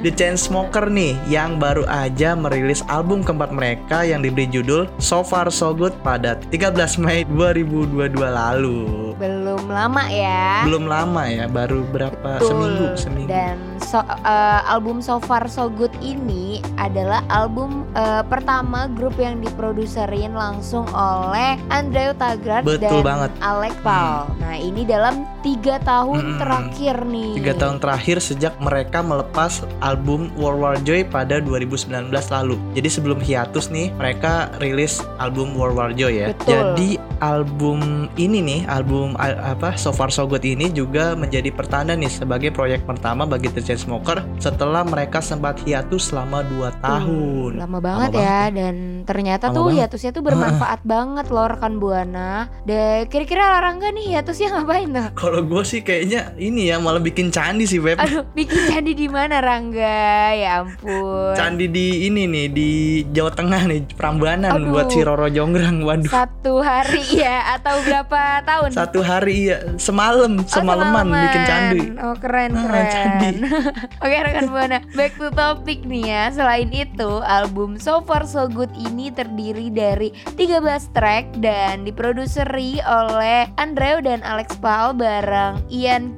The 0.00 0.10
Chainsmoker 0.16 0.88
nih 0.88 1.12
yang 1.28 1.60
baru 1.60 1.84
aja 1.84 2.32
merilis 2.32 2.80
album 2.88 3.20
keempat 3.20 3.52
mereka 3.52 4.00
yang 4.00 4.24
diberi 4.24 4.48
judul 4.48 4.88
So 4.96 5.20
Far 5.20 5.52
So 5.52 5.76
Good 5.76 5.92
pada 6.00 6.40
13 6.48 6.72
Mei 6.96 7.28
2022 7.68 8.32
lalu. 8.32 9.07
Belum 9.18 9.66
lama 9.66 10.06
ya. 10.06 10.62
Belum 10.62 10.86
lama 10.86 11.26
ya, 11.26 11.50
baru 11.50 11.82
berapa 11.90 12.38
Betul. 12.38 12.48
seminggu, 12.48 12.86
seminggu. 12.94 13.28
Dan 13.28 13.58
so, 13.82 13.98
eh, 14.00 14.60
album 14.64 15.02
So 15.02 15.18
Far 15.18 15.50
So 15.50 15.66
Good 15.66 15.92
ini 15.98 16.62
adalah 16.78 17.26
album 17.26 17.82
eh, 17.98 18.22
pertama 18.24 18.86
grup 18.86 19.18
yang 19.18 19.42
diproduserin 19.42 20.38
langsung 20.38 20.86
oleh 20.94 21.58
Andreu 21.68 22.14
Betul 22.14 22.78
dan 22.78 23.02
banget. 23.02 23.30
Alex 23.42 23.74
Paul. 23.82 24.30
Nah 24.38 24.54
ini 24.54 24.86
dalam 24.86 25.26
tiga 25.42 25.82
tahun 25.82 26.18
Hmm. 26.18 26.38
terakhir 26.38 26.96
nih. 27.02 27.32
Tiga 27.42 27.54
tahun 27.58 27.76
terakhir 27.82 28.16
sejak 28.22 28.54
mereka 28.60 29.02
melepas 29.02 29.64
album 29.80 30.30
World 30.38 30.60
War 30.60 30.76
Joy 30.82 31.02
pada 31.06 31.42
2019 31.42 32.30
lalu. 32.30 32.54
Jadi 32.76 32.88
sebelum 32.88 33.18
hiatus 33.18 33.70
nih, 33.70 33.90
mereka 33.94 34.52
rilis 34.58 35.02
album 35.18 35.56
World 35.58 35.74
War 35.74 35.90
Joy 35.90 36.22
ya. 36.22 36.26
Betul. 36.30 36.50
Jadi 36.52 36.88
album 37.18 38.06
ini 38.14 38.38
nih, 38.42 38.60
album 38.68 39.07
al- 39.16 39.38
apa 39.38 39.72
So 39.74 39.88
Far 39.88 40.10
So 40.10 40.26
Good 40.26 40.42
ini 40.42 40.68
juga 40.68 41.14
menjadi 41.14 41.48
pertanda 41.48 41.94
nih 41.94 42.10
sebagai 42.10 42.50
proyek 42.50 42.84
pertama 42.84 43.24
bagi 43.24 43.48
The 43.48 43.62
Chainsmoker 43.62 44.20
setelah 44.36 44.82
mereka 44.82 45.18
sempat 45.18 45.62
hiatus 45.62 46.10
selama 46.10 46.44
2 46.44 46.82
tahun. 46.82 47.50
Lama 47.56 47.78
banget 47.78 48.10
Lama 48.12 48.20
ya 48.20 48.42
dan 48.50 48.74
ternyata 49.04 49.48
Lama 49.48 49.54
tuh 49.54 49.64
banget. 49.64 49.78
hiatusnya 49.78 50.10
tuh 50.10 50.22
bermanfaat 50.22 50.80
banget 50.84 51.26
loh 51.28 51.46
rekan 51.46 51.74
buana. 51.76 52.30
Dan 52.62 53.06
kira-kira 53.06 53.48
Larangga 53.48 53.88
nih 53.88 54.12
hiatusnya 54.12 54.48
ngapain 54.52 54.88
tuh? 54.90 55.06
Kalau 55.14 55.40
gue 55.40 55.62
sih 55.62 55.80
kayaknya 55.80 56.34
ini 56.36 56.68
ya 56.68 56.76
malah 56.76 56.98
bikin 56.98 57.28
candi 57.28 57.64
sih 57.64 57.78
Beb. 57.78 57.96
Aduh, 57.96 58.26
bikin 58.32 58.66
candi 58.66 58.92
di 58.92 59.06
mana 59.06 59.38
Rangga? 59.38 60.04
Ya 60.34 60.60
ampun. 60.60 61.32
Candi 61.32 61.68
di 61.68 61.86
ini 62.04 62.26
nih 62.26 62.46
di 62.48 62.70
Jawa 63.08 63.30
Tengah 63.30 63.62
nih 63.64 63.86
Prambanan 63.94 64.58
Aduh. 64.58 64.70
buat 64.70 64.88
si 64.88 65.00
Roro 65.00 65.28
Jonggrang. 65.28 65.80
Waduh. 65.80 66.10
Satu 66.10 66.58
hari 66.58 67.04
ya 67.14 67.54
atau 67.54 67.78
berapa 67.80 68.42
tahun? 68.42 68.70
Satu 68.72 68.97
hari 69.00 69.50
ya 69.50 69.58
semalam, 69.76 70.38
Oh, 70.38 70.46
semalaman 70.46 71.06
bikin 71.08 71.42
candi. 71.44 71.80
Oh 71.98 72.14
keren 72.14 72.52
Ah, 72.52 72.62
keren. 72.64 72.86
candi. 72.88 73.28
Oke 74.04 74.16
rekan 74.18 74.46
buana, 74.48 74.78
back 74.92 75.14
to 75.16 75.28
topic 75.30 75.82
nih 75.82 76.04
ya. 76.06 76.22
Selain 76.30 76.68
itu, 76.68 77.10
album 77.22 77.76
So 77.76 78.00
Far 78.00 78.24
So 78.24 78.46
Good 78.46 78.72
ini 78.74 79.08
terdiri 79.08 79.68
dari 79.68 80.10
13 80.34 80.62
track 80.90 81.38
dan 81.38 81.82
diproduseri 81.82 82.78
oleh 82.80 83.46
Andreu 83.56 84.00
dan 84.00 84.20
Alex 84.22 84.56
Paul 84.58 84.94
bareng 84.94 85.62
Ian 85.68 86.14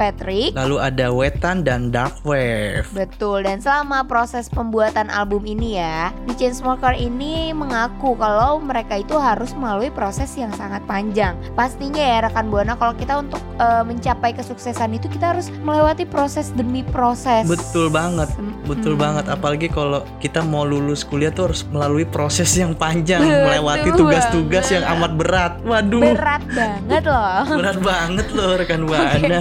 Kirkpatrick. 0.00 0.56
Lalu 0.56 0.76
ada 0.80 1.06
Wetan 1.12 1.60
dan 1.60 1.92
Dark 1.92 2.24
Wave. 2.24 2.88
Betul 2.90 3.44
dan 3.44 3.60
selama 3.60 4.08
proses 4.08 4.48
pembuatan 4.48 5.12
album 5.12 5.44
ini 5.44 5.76
ya, 5.76 6.08
The 6.24 6.40
Chainsmoker 6.40 6.96
ini 6.96 7.52
mengaku 7.52 8.16
kalau 8.16 8.56
mereka 8.58 8.96
itu 8.96 9.12
harus 9.14 9.52
melalui 9.52 9.92
proses 9.92 10.32
yang 10.34 10.48
sangat 10.56 10.80
panjang. 10.88 11.36
Pastinya 11.52 12.00
ya 12.00 12.18
rekan 12.24 12.48
buana 12.48 12.80
kalau 12.80 12.96
kita 12.96 13.20
untuk 13.20 13.44
eh, 13.60 13.84
mencapai 13.84 14.32
kesuksesan 14.32 14.96
itu 14.96 15.04
kita 15.06 15.36
harus 15.36 15.52
melewati 15.60 16.08
proses 16.08 16.48
demi 16.50 16.80
proses. 16.82 17.44
Betul 17.44 17.92
banget, 17.92 18.32
betul 18.64 18.96
Hmm. 18.96 19.04
banget. 19.04 19.24
Apalagi 19.28 19.68
kalau 19.68 20.00
kita 20.16 20.40
mau 20.40 20.64
lulus 20.64 21.04
kuliah 21.04 21.28
tuh 21.28 21.52
harus 21.52 21.60
melalui 21.68 22.08
proses 22.08 22.48
yang 22.56 22.72
panjang, 22.72 23.20
Betul 23.20 23.44
melewati 23.44 23.88
tugas-tugas 23.92 24.66
yang 24.72 24.84
amat 24.96 25.12
berat. 25.14 25.52
Waduh, 25.60 26.00
Berat 26.16 26.42
banget 26.48 27.02
loh. 27.04 27.42
berat 27.52 27.78
banget 27.78 28.26
loh 28.32 28.50
rekan 28.56 28.80
Oke, 28.80 28.96
buana. 28.96 29.40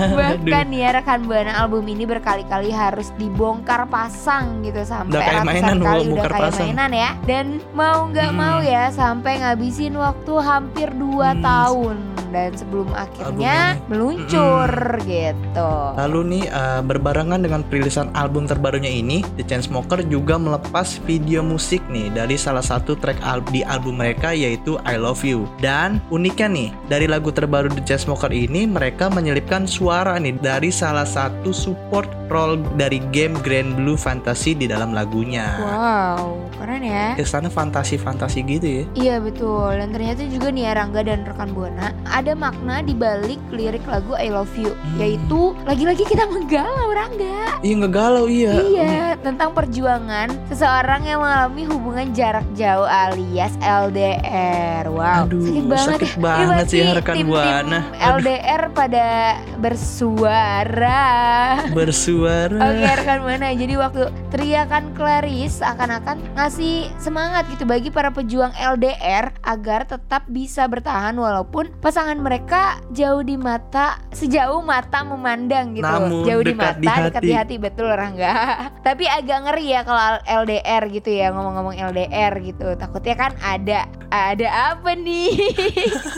Bahkan 0.49 0.67
Aduh. 0.67 0.79
ya 0.79 0.89
rekan 0.91 1.19
buana 1.23 1.53
album 1.55 1.83
ini 1.85 2.03
berkali-kali 2.03 2.69
harus 2.69 3.13
dibongkar 3.15 3.85
pasang 3.85 4.61
gitu 4.61 4.81
sampai 4.81 5.13
Udah 5.13 5.21
kayak 5.21 5.45
mainan, 5.45 5.77
kali 5.79 6.03
udah 6.09 6.25
kayak 6.25 6.43
pasang. 6.49 6.65
mainan 6.67 6.91
ya. 6.91 7.09
Dan 7.23 7.45
mau 7.71 8.05
nggak 8.05 8.29
Hmm. 8.29 8.39
mau 8.39 8.57
ya 8.59 8.89
sampai 8.89 9.39
ngabisin 9.39 9.93
waktu 9.93 10.33
hampir 10.39 10.89
2 10.91 11.31
Hmm. 11.31 11.41
tahun 11.41 11.97
dan 12.29 12.53
sebelum 12.53 12.89
akhirnya 12.91 13.73
meluncur 13.89 14.69
gitu. 15.01 15.71
Lalu 15.95 16.19
nih 16.27 16.43
eh, 16.45 16.81
berbarengan 16.81 17.39
dengan 17.39 17.61
perilisan 17.63 18.09
album 18.13 18.45
terbarunya 18.45 18.89
ini, 18.89 19.21
The 19.35 19.43
Chainsmoker 19.43 20.01
juga 20.03 20.35
melepas 20.35 20.97
video 21.03 21.41
musik 21.41 21.81
nih 21.87 22.09
dari 22.09 22.35
salah 22.35 22.61
satu 22.61 22.93
track 22.93 23.21
al- 23.21 23.45
di 23.45 23.61
album 23.61 23.97
mereka 23.97 24.31
yaitu 24.31 24.77
I 24.83 24.95
Love 24.95 25.21
You. 25.21 25.45
Dan 25.57 26.01
uniknya 26.09 26.47
nih, 26.47 26.69
dari 26.85 27.05
lagu 27.05 27.29
terbaru 27.29 27.69
The 27.71 27.83
Chainsmoker 27.83 28.29
ini 28.29 28.65
mereka 28.65 29.07
menyelipkan 29.07 29.65
suara 29.65 30.15
nih 30.15 30.38
dari 30.41 30.73
salah 30.73 31.05
satu 31.05 31.53
support 31.53 32.09
role 32.27 32.59
dari 32.75 32.97
game 33.13 33.37
Grand 33.39 33.77
Blue 33.77 33.99
Fantasy 33.99 34.57
di 34.57 34.65
dalam 34.65 34.91
lagunya. 34.91 35.59
Wow, 35.61 36.48
keren 36.59 36.83
ya. 36.83 37.15
Kesannya 37.15 37.47
fantasi-fantasi 37.47 38.39
gitu 38.45 38.67
ya. 38.67 38.83
Iya 38.93 39.15
betul 39.17 39.71
dan 39.71 39.89
ternyata 39.89 40.21
juga 40.25 40.47
nih 40.49 40.63
ya 40.63 40.71
Rangga 40.75 41.01
dan 41.01 41.23
rekan 41.23 41.49
Buana 41.49 41.89
ada 42.05 42.33
makna 42.33 42.79
di 42.79 42.91
balik 42.91 43.39
lirik 43.49 43.81
lagu 43.85 44.13
I 44.13 44.29
Love 44.29 44.51
You 44.53 44.71
Hmm. 44.71 44.97
yaitu 44.97 45.41
lagi-lagi 45.63 46.03
kita 46.03 46.25
menggalau 46.25 46.89
Rangga. 46.89 47.59
Iya 47.59 47.73
nggak 47.75 47.93
galau 47.93 48.25
iya. 48.27 48.53
Iya, 48.59 48.95
tentang 49.19 49.51
perjuangan 49.51 50.27
seseorang 50.47 51.01
yang 51.03 51.19
mengalami 51.19 51.63
hubungan 51.65 52.07
jarak 52.11 52.43
jauh 52.53 52.83
alias 52.83 53.55
LDR. 53.59 54.83
Wow, 54.85 55.25
Aduh, 55.25 55.41
sakit 55.41 55.65
banget. 55.65 55.87
sakit 55.95 56.11
ya. 56.11 56.19
banget 56.19 56.65
sih 56.65 56.79
ya, 56.79 56.89
rekan 56.93 57.15
tim-tim 57.15 57.29
Buana. 57.29 57.79
Aduh. 57.79 58.19
LDR 58.19 58.61
pada 58.71 59.07
bersuara. 59.57 61.03
Bersuara. 61.71 62.59
Oke 62.59 62.85
rekan 62.95 63.19
Buana, 63.21 63.47
jadi 63.51 63.73
waktu 63.75 64.01
teriakan 64.29 64.83
Clarice 64.93 65.61
akan-akan 65.61 66.17
ngasih 66.33 66.48
semangat 66.49 67.45
gitu 67.53 67.69
bagi 67.69 67.93
para 67.93 68.09
pejuang 68.09 68.49
LDR 68.57 69.29
agar 69.45 69.85
tetap 69.85 70.25
bisa 70.25 70.65
bertahan 70.65 71.13
walaupun 71.13 71.69
pasangan 71.77 72.17
mereka 72.17 72.81
jauh 72.89 73.21
di 73.21 73.37
mata, 73.37 74.01
sejauh 74.09 74.65
mata 74.65 75.05
memandang 75.05 75.77
gitu. 75.77 75.85
Namun 75.85 76.25
jauh 76.25 76.41
di 76.41 76.55
mata, 76.57 76.79
di 76.79 76.87
dekat 76.87 77.21
di 77.21 77.33
hati. 77.35 77.55
betul 77.59 77.91
Rangga. 77.91 78.33
Tapi 78.87 79.05
agak 79.05 79.37
ngeri 79.45 79.65
ya 79.69 79.81
kalau 79.85 80.17
LDR 80.25 80.83
gitu 80.89 81.09
ya 81.13 81.29
ngomong-ngomong 81.35 81.75
LDR 81.93 82.33
gitu. 82.41 82.73
Takutnya 82.79 83.15
kan 83.19 83.31
ada 83.43 83.85
ada 84.09 84.47
apa 84.73 84.95
nih? 84.95 85.29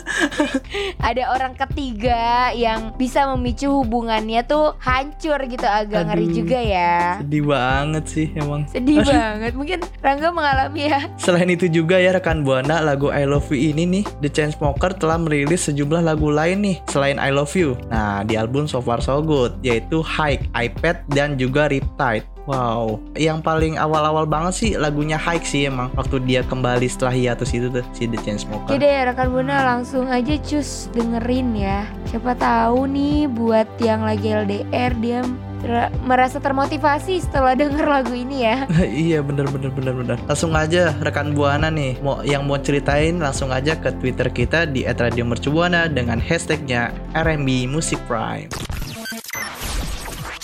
ada 1.12 1.24
orang 1.36 1.58
ketiga 1.58 2.54
yang 2.54 2.96
bisa 2.96 3.28
memicu 3.36 3.68
hubungannya 3.68 4.46
tuh 4.48 4.78
hancur 4.80 5.42
gitu 5.50 5.68
agak 5.68 6.08
ngeri 6.08 6.26
Aduh. 6.30 6.36
juga 6.36 6.60
ya. 6.62 7.20
Sedih 7.20 7.44
banget 7.44 8.04
sih 8.08 8.28
emang. 8.38 8.62
Sedih 8.70 9.04
banget. 9.10 9.52
Mungkin 9.58 9.80
Rangga 10.00 10.21
mengalami 10.30 10.94
ya. 10.94 11.10
Selain 11.18 11.50
itu 11.50 11.66
juga 11.66 11.98
ya 11.98 12.14
rekan 12.14 12.46
Buana 12.46 12.78
lagu 12.86 13.10
I 13.10 13.26
Love 13.26 13.50
You 13.50 13.74
ini 13.74 13.90
nih 13.90 14.04
The 14.22 14.30
Chainsmoker 14.30 14.94
telah 14.94 15.18
merilis 15.18 15.66
sejumlah 15.66 16.06
lagu 16.06 16.30
lain 16.30 16.62
nih 16.62 16.78
selain 16.94 17.18
I 17.18 17.34
Love 17.34 17.58
You. 17.58 17.74
Nah 17.90 18.22
di 18.22 18.38
album 18.38 18.70
So 18.70 18.78
Far 18.78 19.02
So 19.02 19.18
Good 19.26 19.66
yaitu 19.66 20.06
Hike, 20.06 20.46
iPad 20.54 21.02
dan 21.10 21.42
juga 21.42 21.66
Riptide. 21.72 22.30
Wow, 22.50 22.98
yang 23.14 23.38
paling 23.46 23.78
awal-awal 23.78 24.26
banget 24.26 24.54
sih 24.58 24.72
lagunya 24.74 25.14
Hike 25.14 25.46
sih 25.46 25.70
emang 25.70 25.94
waktu 25.94 26.18
dia 26.26 26.42
kembali 26.42 26.90
setelah 26.90 27.14
hiatus 27.14 27.54
itu 27.54 27.70
tuh 27.70 27.86
si 27.94 28.10
The 28.10 28.18
Chainsmoker. 28.26 28.66
Oke 28.66 28.82
deh 28.82 29.06
rekan 29.06 29.30
Buana 29.30 29.62
langsung 29.78 30.10
aja 30.10 30.34
cus 30.42 30.90
dengerin 30.92 31.54
ya. 31.54 31.86
Siapa 32.10 32.34
tahu 32.34 32.90
nih 32.90 33.30
buat 33.30 33.70
yang 33.78 34.02
lagi 34.02 34.34
LDR 34.34 34.92
dia 34.98 35.22
ter- 35.62 35.94
merasa 36.04 36.42
termotivasi 36.42 37.22
setelah 37.22 37.54
denger 37.62 37.86
lagu 37.86 38.14
ini 38.18 38.44
ya. 38.44 38.66
iya 39.06 39.20
bener 39.22 39.48
bener 39.48 39.72
bener 39.72 39.94
bener. 39.94 40.18
Langsung 40.26 40.52
aja 40.58 40.92
rekan 41.00 41.32
Buana 41.38 41.70
nih 41.70 42.02
mau 42.02 42.20
yang 42.26 42.44
mau 42.50 42.58
ceritain 42.58 43.22
langsung 43.22 43.54
aja 43.54 43.78
ke 43.78 43.94
Twitter 44.02 44.28
kita 44.34 44.66
di 44.68 44.84
@radiomercubuana 44.84 45.88
dengan 45.88 46.18
hashtagnya 46.20 46.92
RMB 47.14 47.70
Music 47.70 48.02
Prime. 48.10 48.50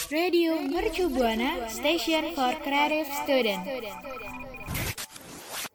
Radio 0.08 0.56
Mercu 0.64 1.12
Buana 1.12 1.68
Station 1.68 2.32
for 2.32 2.56
Creative 2.64 3.10
Student. 3.26 3.62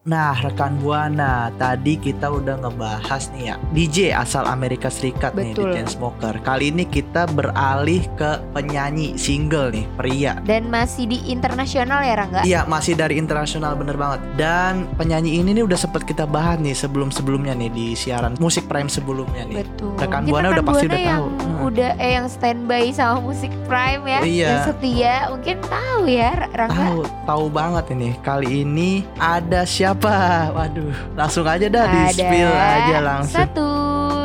Nah, 0.02 0.34
rekan 0.34 0.82
Buana, 0.82 1.54
tadi 1.62 1.94
kita 1.94 2.26
udah 2.26 2.58
ngebahas 2.58 3.30
nih 3.38 3.42
ya 3.46 3.56
DJ 3.70 4.10
asal 4.10 4.50
Amerika 4.50 4.90
Serikat 4.90 5.30
nih, 5.38 5.54
Betul. 5.54 5.70
The 5.70 5.78
Chainsmokers. 5.78 6.42
Kali 6.42 6.74
ini 6.74 6.82
kita 6.90 7.30
beralih 7.30 8.02
ke 8.18 8.42
penyanyi 8.50 9.14
single 9.14 9.70
nih, 9.70 9.86
pria. 9.94 10.42
Dan 10.42 10.74
masih 10.74 11.06
di 11.06 11.22
internasional 11.30 12.02
ya 12.02 12.18
Rangga? 12.18 12.42
Iya, 12.42 12.66
masih 12.66 12.98
dari 12.98 13.14
internasional 13.14 13.78
bener 13.78 13.94
banget. 13.94 14.26
Dan 14.34 14.90
penyanyi 14.98 15.38
ini 15.38 15.54
nih 15.54 15.70
udah 15.70 15.78
sempet 15.78 16.02
kita 16.02 16.26
bahas 16.26 16.58
nih 16.58 16.74
sebelum-sebelumnya 16.74 17.54
nih 17.54 17.70
di 17.70 17.86
siaran 17.94 18.34
musik 18.42 18.66
prime 18.66 18.90
sebelumnya 18.90 19.46
nih. 19.54 19.62
Betul. 19.62 20.02
Rekan 20.02 20.26
Buana 20.26 20.50
rekan 20.50 20.54
udah 20.58 20.64
pasti 20.66 20.86
Buana 20.90 20.98
udah 20.98 21.10
tahu. 21.14 21.26
Hmm. 21.30 21.68
udah 21.70 21.90
eh 22.02 22.12
yang 22.18 22.26
standby 22.26 22.90
sama 22.90 23.22
musik 23.22 23.54
Prime 23.70 24.02
ya. 24.02 24.20
Iya. 24.26 24.48
Yang 24.50 24.62
setia 24.74 25.14
mungkin 25.30 25.56
tahu 25.70 26.02
ya 26.10 26.50
Rangga. 26.58 26.74
Tahu, 26.74 27.00
tahu 27.22 27.44
banget 27.54 27.84
ini. 27.94 28.18
Kali 28.18 28.66
ini 28.66 29.06
ada 29.22 29.62
siapa? 29.62 29.91
Waduh, 29.92 30.94
langsung 31.12 31.44
aja 31.44 31.68
dah 31.68 31.84
di 31.84 32.00
spill 32.16 32.48
aja 32.48 32.96
langsung. 33.04 33.36
Satu, 33.44 33.70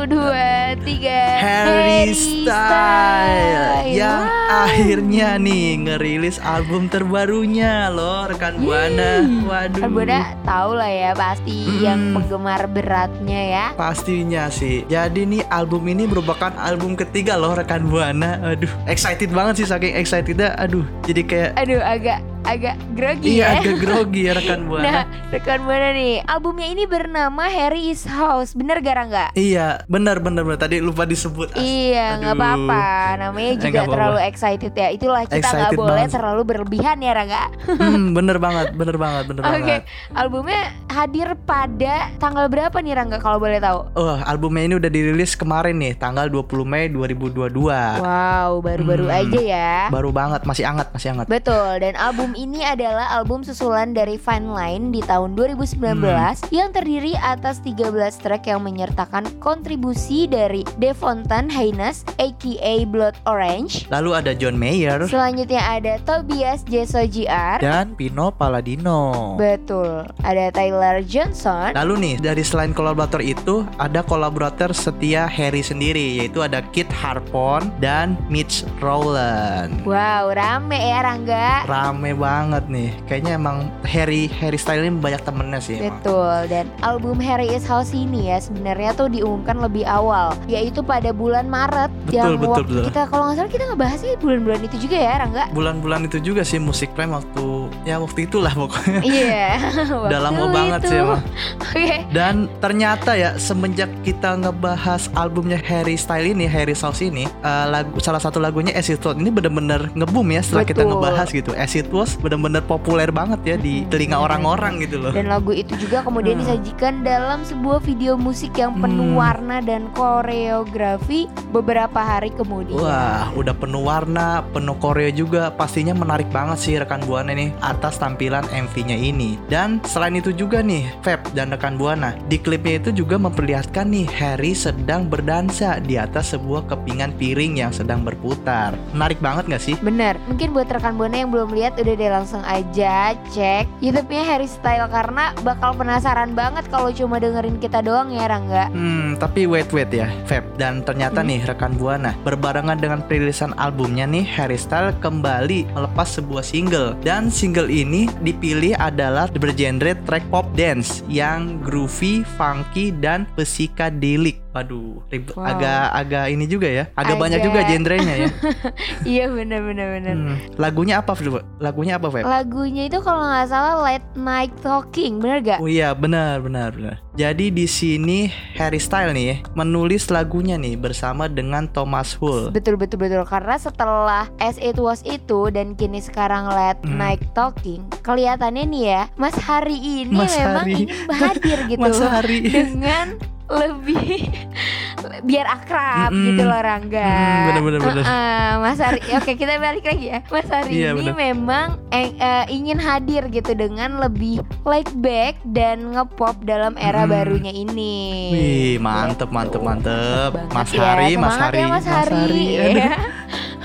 dua, 0.08 0.72
tiga. 0.80 1.20
Harry 1.38 2.16
Style 2.16 3.84
yang 3.92 4.24
Wow. 4.48 4.64
akhirnya 4.64 5.36
nih 5.36 5.84
ngerilis 5.84 6.40
album 6.40 6.88
terbarunya 6.88 7.92
loh 7.92 8.24
rekan 8.32 8.56
Buana. 8.56 9.20
Waduh. 9.44 9.84
Kan 9.84 9.90
Buana 9.92 10.18
tahu 10.40 10.70
lah 10.72 10.88
ya 10.88 11.12
pasti 11.12 11.68
Mm-mm. 11.68 11.84
yang 11.84 12.00
penggemar 12.16 12.64
beratnya 12.64 13.40
ya. 13.44 13.64
Pastinya 13.76 14.48
sih. 14.48 14.88
Jadi 14.88 15.28
nih 15.28 15.44
album 15.52 15.84
ini 15.84 16.08
merupakan 16.08 16.48
album 16.56 16.96
ketiga 16.96 17.36
loh 17.36 17.52
rekan 17.52 17.84
Buana. 17.84 18.40
Aduh, 18.40 18.72
excited 18.88 19.28
banget 19.28 19.60
sih 19.60 19.66
saking 19.68 19.92
excitednya. 20.00 20.56
Aduh, 20.56 20.88
jadi 21.04 21.22
kayak 21.28 21.50
Aduh 21.60 21.84
agak 21.84 22.24
agak 22.40 22.76
grogi 22.92 23.28
iya 23.34 23.46
ya. 23.50 23.60
agak 23.60 23.76
grogi 23.82 24.20
ya 24.22 24.32
rekan 24.32 24.60
Nah, 24.60 24.68
Buana. 24.68 25.02
rekan 25.28 25.60
Buana 25.62 25.88
nih, 25.90 26.22
albumnya 26.22 26.66
ini 26.66 26.84
bernama 26.84 27.44
Harry 27.46 27.88
is 27.88 28.04
House. 28.04 28.52
Bener 28.52 28.78
gak 28.78 28.94
Rangga? 28.94 29.26
Iya, 29.32 29.82
benar 29.86 30.18
benar 30.18 30.42
benar. 30.42 30.58
Tadi 30.58 30.78
lupa 30.78 31.02
disebut. 31.02 31.50
As- 31.50 31.60
Iya, 31.60 32.18
nggak 32.18 32.34
apa-apa. 32.34 32.84
Namanya 33.18 33.48
Eh, 33.48 33.54
juga 33.54 33.68
nggak 33.68 33.82
apa-apa. 33.82 33.94
terlalu 33.94 34.18
excited 34.24 34.72
ya. 34.72 34.88
Itulah 34.90 35.22
kita 35.24 35.48
nggak 35.48 35.72
boleh 35.74 35.88
banget. 35.98 36.10
terlalu 36.10 36.42
berlebihan 36.44 36.96
ya, 36.98 37.12
Rangga. 37.12 37.42
Hmm, 37.66 38.12
bener 38.18 38.36
banget, 38.36 38.68
bener 38.72 38.96
banget, 38.96 39.24
bener 39.26 39.42
Oke, 39.42 39.52
banget. 39.54 39.82
albumnya 40.12 40.62
hadir 40.88 41.28
pada 41.40 41.94
tanggal 42.16 42.46
berapa 42.46 42.76
nih 42.76 42.94
Rangga 42.94 43.18
kalau 43.18 43.38
boleh 43.38 43.58
tahu? 43.58 43.78
Oh, 43.94 44.16
albumnya 44.20 44.64
ini 44.64 44.74
udah 44.76 44.88
dirilis 44.88 45.32
kemarin 45.32 45.76
nih, 45.76 45.94
tanggal 45.94 46.26
20 46.26 46.44
Mei 46.62 46.88
2022. 46.88 48.00
Wow, 48.00 48.60
baru-baru 48.60 49.06
Hmm. 49.06 49.18
aja 49.18 49.40
ya. 49.40 49.72
Baru 49.88 50.10
banget, 50.10 50.42
masih 50.42 50.64
hangat, 50.64 50.88
masih 50.90 51.08
hangat. 51.10 51.26
Betul, 51.26 51.78
dan 51.78 51.94
album 51.94 52.27
ini 52.34 52.60
adalah 52.60 53.12
album 53.12 53.40
susulan 53.40 53.92
dari 53.92 54.16
Fine 54.16 54.48
Line 54.48 54.84
di 54.90 55.00
tahun 55.00 55.32
2019 55.32 55.78
Hmm. 55.98 56.50
yang 56.50 56.70
terdiri 56.70 57.14
atas 57.14 57.60
13 57.60 57.88
track 58.16 58.44
yang 58.46 58.60
menyertakan 58.60 59.28
kontribusi 59.38 60.24
dari 60.24 60.66
Devontan 60.76 61.48
Haynes 61.48 62.02
aka 62.16 62.48
Blood 62.84 63.14
Orange. 63.24 63.86
Lalu 63.88 64.10
ada 64.12 64.32
John 64.32 64.54
Mayer 64.54 65.04
Selanjutnya 65.04 65.62
ada 65.62 66.00
Tobias 66.00 66.64
Jeso 66.64 67.00
JR. 67.00 67.58
dan 67.58 67.94
Pino 67.94 68.28
Palladino. 68.30 69.36
Betul, 69.36 70.02
ada 70.20 70.50
Tyler 70.50 71.00
Johnson. 71.02 71.70
Lalu 71.72 71.94
nih, 71.96 72.14
dari 72.18 72.42
selain 72.42 72.72
kolaborator 72.72 73.20
itu, 73.20 73.62
ada 73.76 74.00
kolaborator 74.00 74.72
setia 74.72 75.24
Harry 75.24 75.60
sendiri, 75.60 76.18
yaitu 76.18 76.40
ada 76.40 76.64
Kit 76.68 76.88
Harpon 76.90 77.70
dan 77.78 78.18
Mitch 78.26 78.64
Rowland. 78.78 79.84
Wow, 79.84 80.32
rame 80.32 80.74
ya 80.76 80.98
Rangga. 81.00 81.62
Rame 81.64 82.17
banget 82.18 82.66
nih. 82.66 82.90
Kayaknya 83.06 83.32
emang 83.38 83.56
Harry 83.86 84.26
Harry 84.42 84.58
Style 84.58 84.82
ini 84.82 84.98
banyak 84.98 85.22
temennya 85.22 85.60
sih 85.62 85.78
emang. 85.78 86.02
Betul, 86.02 86.38
dan 86.50 86.66
album 86.82 87.16
Harry 87.22 87.48
is 87.48 87.64
House 87.64 87.94
ini 87.94 88.34
ya 88.34 88.42
sebenarnya 88.42 88.92
tuh 88.98 89.06
diumumkan 89.06 89.62
lebih 89.62 89.86
awal, 89.86 90.34
yaitu 90.50 90.82
pada 90.82 91.14
bulan 91.14 91.46
Maret 91.46 91.90
Betul, 92.08 92.16
yang 92.16 92.28
betul, 92.36 92.50
waktu 92.50 92.62
betul. 92.66 92.84
kita 92.90 93.02
kalau 93.08 93.22
nggak 93.28 93.36
salah 93.38 93.50
kita 93.52 93.64
ngebahasnya 93.70 94.12
bulan-bulan 94.18 94.60
itu 94.66 94.76
juga 94.82 94.96
ya 94.98 95.12
Rangga. 95.22 95.44
Bulan-bulan 95.52 96.00
itu 96.08 96.18
juga 96.18 96.42
sih 96.42 96.58
musik 96.58 96.90
prime 96.96 97.12
waktu 97.12 97.44
ya 97.84 98.00
waktu 98.00 98.24
itulah 98.24 98.52
pokoknya. 98.52 99.00
Iya. 99.04 99.48
Udah 100.08 100.20
lama 100.24 100.44
banget 100.50 100.80
itu. 100.84 100.90
sih 100.90 100.96
emang. 100.98 101.22
Oke. 101.62 101.96
Dan 102.10 102.34
ternyata 102.58 103.12
ya 103.14 103.36
semenjak 103.36 103.90
kita 104.02 104.40
ngebahas 104.40 105.12
albumnya 105.12 105.60
Harry 105.68 106.00
Style 106.00 106.32
ini, 106.32 106.48
Harry 106.48 106.72
Sauce 106.72 107.04
ini, 107.04 107.28
eh, 107.28 107.66
lagu 107.68 108.00
salah 108.00 108.22
satu 108.22 108.40
lagunya 108.40 108.72
As 108.72 108.88
It 108.88 109.04
Was 109.04 109.20
ini 109.20 109.28
bener-bener 109.28 109.92
ngebum 109.92 110.24
ya 110.32 110.40
setelah 110.40 110.64
kita 110.64 110.82
Betul. 110.82 110.90
ngebahas 110.96 111.28
gitu. 111.28 111.50
As 111.52 111.72
It 111.76 111.92
Was 111.92 112.07
bener-bener 112.16 112.64
populer 112.64 113.12
banget 113.12 113.40
ya 113.44 113.56
di 113.58 113.84
telinga 113.90 114.16
bener. 114.16 114.26
orang-orang 114.30 114.72
gitu 114.80 114.96
loh. 114.96 115.12
Dan 115.12 115.28
lagu 115.28 115.52
itu 115.52 115.76
juga 115.76 116.00
kemudian 116.00 116.38
Hmm. 116.38 116.44
disajikan 116.46 117.02
dalam 117.02 117.44
sebuah 117.44 117.82
video 117.82 118.16
musik 118.16 118.56
yang 118.56 118.78
penuh 118.78 119.12
Hmm. 119.12 119.20
warna 119.20 119.58
dan 119.60 119.90
koreografi 119.92 121.26
beberapa 121.50 121.98
hari 121.98 122.30
kemudian. 122.30 122.78
Wah, 122.78 123.28
udah 123.34 123.52
penuh 123.52 123.82
warna, 123.82 124.46
penuh 124.54 124.78
koreo 124.78 125.10
juga. 125.10 125.50
Pastinya 125.50 125.92
menarik 125.92 126.30
banget 126.30 126.58
sih 126.60 126.74
rekan 126.78 127.02
Buana 127.02 127.34
nih 127.34 127.50
atas 127.58 127.98
tampilan 127.98 128.46
MV-nya 128.48 128.94
ini. 128.94 129.40
Dan 129.48 129.82
selain 129.84 130.14
itu 130.14 130.30
juga 130.30 130.62
nih, 130.62 130.86
Feb 131.02 131.34
dan 131.34 131.50
rekan 131.50 131.74
Buana, 131.74 132.14
di 132.28 132.38
klipnya 132.38 132.78
itu 132.78 132.94
juga 132.94 133.18
memperlihatkan 133.18 133.88
nih 133.88 134.06
Harry 134.14 134.54
sedang 134.54 135.08
berdansa 135.08 135.80
di 135.80 135.98
atas 135.98 136.32
sebuah 136.32 136.68
kepingan 136.68 137.16
piring 137.16 137.58
yang 137.58 137.72
sedang 137.74 138.04
berputar. 138.04 138.76
Menarik 138.92 139.18
banget 139.18 139.48
gak 139.48 139.62
sih? 139.64 139.74
Bener, 139.80 140.20
mungkin 140.28 140.52
buat 140.52 140.68
rekan 140.68 140.94
Buana 140.94 141.16
yang 141.16 141.32
belum 141.32 141.50
lihat 141.50 141.80
udah 141.80 141.94
deh 141.98 142.06
langsung 142.06 142.40
aja 142.46 143.18
cek 143.34 143.66
YouTube-nya 143.82 144.22
Harry 144.22 144.46
Style 144.46 144.86
karena 144.86 145.34
bakal 145.42 145.74
penasaran 145.74 146.38
banget 146.38 146.70
kalau 146.70 146.94
cuma 146.94 147.18
dengerin 147.18 147.58
kita 147.58 147.82
doang 147.82 148.14
ya 148.14 148.30
Rangga. 148.30 148.70
Hmm, 148.70 149.18
tapi 149.18 149.50
wait 149.50 149.68
wait 149.74 149.90
ya, 149.90 150.06
Feb. 150.30 150.46
Dan 150.54 150.86
ternyata 150.86 151.20
Hmm. 151.20 151.34
nih 151.34 151.40
rekan 151.50 151.74
Buana, 151.74 152.14
berbarengan 152.22 152.78
dengan 152.78 153.02
perilisan 153.02 153.50
albumnya 153.58 154.06
nih, 154.06 154.22
Harry 154.38 154.56
Style 154.56 154.94
kembali 155.02 155.74
melepas 155.74 156.08
sebuah 156.14 156.46
single. 156.46 156.94
Dan 157.02 157.28
single 157.28 157.66
ini 157.66 158.06
dipilih 158.22 158.78
adalah 158.78 159.26
bergenre 159.34 159.98
track 160.06 160.22
pop 160.30 160.46
dance 160.54 161.02
yang 161.10 161.58
groovy, 161.66 162.22
funky 162.38 162.94
dan 162.94 163.26
psychedelic. 163.34 164.47
Waduh, 164.58 164.98
rib- 165.06 165.30
Wow. 165.30 165.46
agak 165.46 165.82
agak 165.94 166.24
ini 166.28 166.44
juga 166.44 166.66
ya. 166.66 166.84
Agak, 166.92 167.14
banyak 167.16 167.38
Agak- 167.38 167.46
juga 167.46 167.60
genrenya 167.64 168.14
ya. 168.16 168.28
iya 169.14 169.24
bener 169.26 169.62
bener 169.62 169.86
bener. 169.94 170.14
Hmm, 170.14 170.36
Lagunya 170.56 170.98
apa, 170.98 171.12
Feb? 171.12 171.38
Lagunya 171.56 171.94
apa, 171.94 172.08
Feb? 172.08 172.24
Lagunya 172.24 172.82
itu 172.84 172.98
kalau 172.98 173.22
nggak 173.22 173.46
salah 173.46 173.76
Late 173.80 174.08
Night 174.14 174.50
Talking, 174.58 175.18
bener 175.18 175.38
gak? 175.40 175.58
Oh 175.58 175.66
iya 175.66 175.92
benar 175.92 176.40
benar 176.40 176.70
benar. 176.70 176.98
Jadi 177.14 177.50
di 177.50 177.66
sini 177.66 178.26
Harry 178.54 178.78
Style 178.78 179.10
nih 179.10 179.24
ya, 179.24 179.36
menulis 179.52 180.06
lagunya 180.08 180.54
nih 180.54 180.74
bersama 180.74 181.26
dengan 181.26 181.66
Thomas 181.66 182.14
Hull. 182.14 182.50
Betul 182.50 182.74
betul 182.74 182.98
betul 183.00 183.22
karena 183.24 183.54
setelah 183.56 184.26
As 184.36 184.54
It 184.56 184.76
Was 184.76 185.02
itu 185.02 185.48
dan 185.48 185.72
kini 185.72 185.98
sekarang 185.98 186.46
Late 186.48 186.80
Hmm. 186.80 186.94
Night 186.96 187.22
Talking 187.30 187.86
kelihatannya 188.00 188.64
nih 188.64 188.82
ya 188.88 189.02
Mas 189.14 189.34
Hari 189.36 189.76
ini 190.02 190.14
Mas 190.16 190.32
memang 190.32 190.56
Hari. 190.60 190.72
ingin 190.74 190.88
hadir 191.08 191.58
gitu 191.70 191.80
Mas 191.80 191.98
Hari. 191.98 192.38
dengan 192.40 193.06
lebih 193.48 194.28
biar 195.28 195.46
akrab 195.48 196.10
Mm-mm. 196.10 196.26
gitu 196.26 196.42
loh 196.42 196.58
Rangga. 196.58 197.00
Mm, 197.00 197.46
bener, 197.48 197.62
bener, 197.62 197.80
bener. 197.80 198.04
Uh-uh, 198.04 198.50
Mas 198.60 198.76
Hari, 198.76 199.00
oke 199.14 199.32
kita 199.34 199.56
balik 199.56 199.82
lagi 199.82 200.06
ya. 200.06 200.18
Mas 200.26 200.46
Hari 200.46 200.70
Iya, 200.70 200.90
ini 200.92 201.00
bener. 201.06 201.16
memang 201.16 201.66
eh, 201.88 202.12
eh, 202.12 202.44
ingin 202.48 202.76
hadir 202.76 203.24
gitu 203.26 203.52
dengan 203.52 203.98
lebih 203.98 204.38
laid 204.62 204.90
back 204.94 205.40
dan 205.46 205.92
ngepop 205.92 206.42
dalam 206.42 206.76
era 206.76 207.02
Mm. 207.02 207.10
barunya 207.10 207.52
ini. 207.52 207.96
Wih, 208.28 208.76
mantep, 208.78 209.28
mantep, 209.28 209.60
mantep. 209.60 210.30
Banget 210.30 210.52
Mas 210.52 210.70
ya, 210.70 210.80
Hari, 210.84 211.10
Mas 211.14 211.32
semangat 211.32 211.40
Hari, 211.40 211.56
ya, 211.56 211.66
Mas 211.68 211.86
Hari. 211.86 212.24
Aduh, 212.58 212.92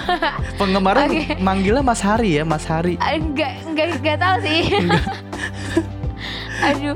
Penggemarnya 0.59 1.07
Oke. 1.07 1.21
manggilnya 1.39 1.81
Mas 1.81 1.99
Hari 1.99 2.29
ya, 2.33 2.43
Mas 2.43 2.63
Hari. 2.63 2.95
Enggak, 2.97 3.51
enggak, 3.65 3.87
enggak 3.93 4.17
tahu 4.17 4.37
sih. 4.41 4.61
Aduh, 6.63 6.95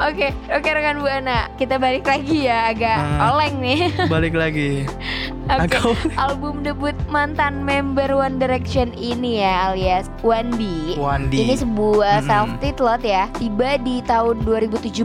oke, 0.00 0.28
oke 0.48 0.68
rekan 0.72 0.96
buana, 0.98 1.52
kita 1.54 1.76
balik 1.76 2.08
lagi 2.08 2.48
ya, 2.48 2.72
agak 2.72 2.96
Ah. 2.96 3.36
oleng 3.36 3.60
nih. 3.60 3.92
Balik 4.08 4.32
lagi. 4.32 4.88
Oke, 5.52 5.76
Agak 5.76 5.84
album 6.16 6.64
debut 6.64 6.96
mantan 7.12 7.60
member 7.60 8.08
One 8.08 8.40
Direction 8.40 8.88
ini 8.96 9.44
ya, 9.44 9.68
alias 9.68 10.08
1B. 10.24 10.96
Wandi. 10.96 11.44
Ini 11.44 11.60
sebuah 11.60 12.24
Mm-mm. 12.24 12.28
self 12.28 12.50
titled 12.64 13.02
ya 13.04 13.28
Tiba 13.36 13.76
di 13.76 14.00
tahun 14.08 14.48
2017 14.48 15.04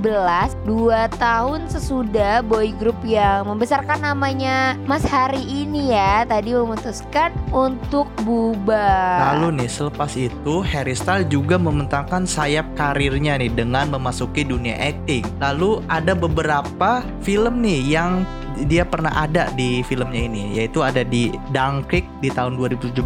Dua 0.63 1.11
tahun 1.19 1.67
sesudah 1.67 2.47
boy 2.47 2.71
group 2.79 2.95
yang 3.03 3.43
membesarkan 3.43 3.99
namanya 3.99 4.79
Mas 4.87 5.03
Hari 5.03 5.43
ini 5.43 5.91
ya 5.91 6.23
Tadi 6.23 6.55
memutuskan 6.55 7.35
untuk 7.51 8.07
bubar 8.23 9.35
Lalu 9.35 9.63
nih, 9.63 9.69
selepas 9.69 10.11
itu 10.15 10.63
Harry 10.63 10.95
Styles 10.95 11.27
juga 11.27 11.59
membentangkan 11.59 12.23
sayap 12.23 12.71
karirnya 12.79 13.35
nih 13.35 13.51
dengan 13.51 13.91
memasuki 13.91 14.47
dunia 14.47 14.77
acting. 14.79 15.25
Lalu 15.43 15.83
ada 15.91 16.13
beberapa 16.15 17.03
film 17.19 17.59
nih 17.59 17.81
yang 17.97 18.23
dia 18.65 18.81
pernah 18.87 19.13
ada 19.13 19.53
di 19.53 19.85
filmnya 19.85 20.25
ini 20.25 20.57
yaitu 20.57 20.81
ada 20.81 21.05
di 21.05 21.29
Dunkirk 21.53 22.05
di 22.23 22.33
tahun 22.33 22.57
2017 22.57 22.97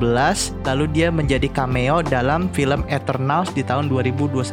lalu 0.64 0.86
dia 0.96 1.12
menjadi 1.12 1.52
cameo 1.52 2.00
dalam 2.06 2.48
film 2.56 2.88
Eternals 2.88 3.52
di 3.52 3.66
tahun 3.66 3.92
2021 3.92 4.46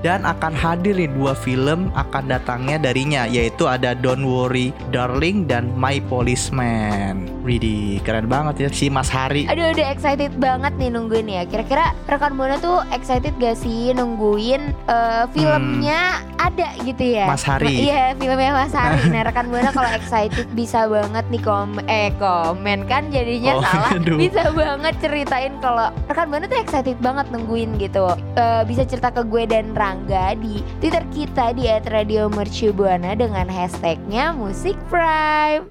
dan 0.00 0.24
akan 0.24 0.52
hadir 0.56 0.96
di 0.96 1.10
dua 1.12 1.36
film 1.36 1.92
akan 1.92 2.30
datangnya 2.30 2.80
darinya 2.80 3.28
yaitu 3.28 3.68
ada 3.68 3.92
Don't 3.92 4.24
Worry 4.24 4.70
Darling 4.94 5.50
dan 5.50 5.70
My 5.74 5.98
Policeman. 6.06 7.26
Widih, 7.42 8.04
keren 8.04 8.28
banget 8.28 8.54
ya 8.60 8.68
si 8.68 8.86
Mas 8.92 9.08
Hari. 9.08 9.48
Aduh 9.48 9.72
udah 9.72 9.88
excited 9.88 10.36
banget 10.36 10.76
nih 10.76 10.92
nungguin 10.92 11.32
ya 11.32 11.42
Kira-kira 11.48 11.96
rekan 12.04 12.36
Buana 12.36 12.60
tuh 12.60 12.84
excited 12.92 13.32
gak 13.40 13.56
sih 13.56 13.96
nungguin 13.96 14.76
eh, 14.84 15.24
filmnya 15.32 16.20
ada 16.36 16.68
gitu 16.84 17.04
ya 17.16 17.24
Mas 17.24 17.42
Hari. 17.42 17.88
Iya 17.88 18.14
filmnya 18.20 18.52
Mas 18.52 18.74
Hari 18.76 19.00
Nah 19.14 19.22
rekan 19.24 19.48
Buana 19.48 19.72
kalau 19.72 19.90
excited 19.96 20.37
bisa 20.52 20.86
banget 20.86 21.24
nih 21.28 21.42
kom 21.42 21.70
eh 21.84 22.10
komen 22.16 22.86
kan 22.86 23.08
jadinya 23.08 23.52
Oh, 23.54 23.62
salah 23.62 23.90
aduh. 23.94 24.18
Bisa 24.18 24.42
banget 24.52 24.94
ceritain 24.98 25.54
kalau 25.58 25.88
rekan 26.06 26.28
Buana 26.28 26.46
tuh 26.46 26.58
excited 26.58 26.98
banget 26.98 27.26
nungguin 27.28 27.76
gitu 27.76 28.06
Eh, 28.34 28.62
Bisa 28.64 28.84
cerita 28.84 29.08
ke 29.08 29.22
gue 29.22 29.44
dan 29.44 29.72
Rangga 29.72 30.34
di 30.34 30.60
Twitter 30.78 31.02
kita 31.10 31.52
di 31.52 31.66
@radiomercubuana 31.68 33.14
dengan 33.14 33.46
hashtagnya 33.46 34.32
Musik 34.32 34.78
Prime 34.86 35.68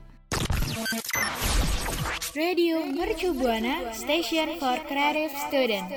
Radio 2.33 2.85
Mercu 2.85 3.33
Buana 3.33 3.89
Station 3.91 4.61
for 4.61 4.77
Creative 4.85 5.33
Student. 5.49 5.89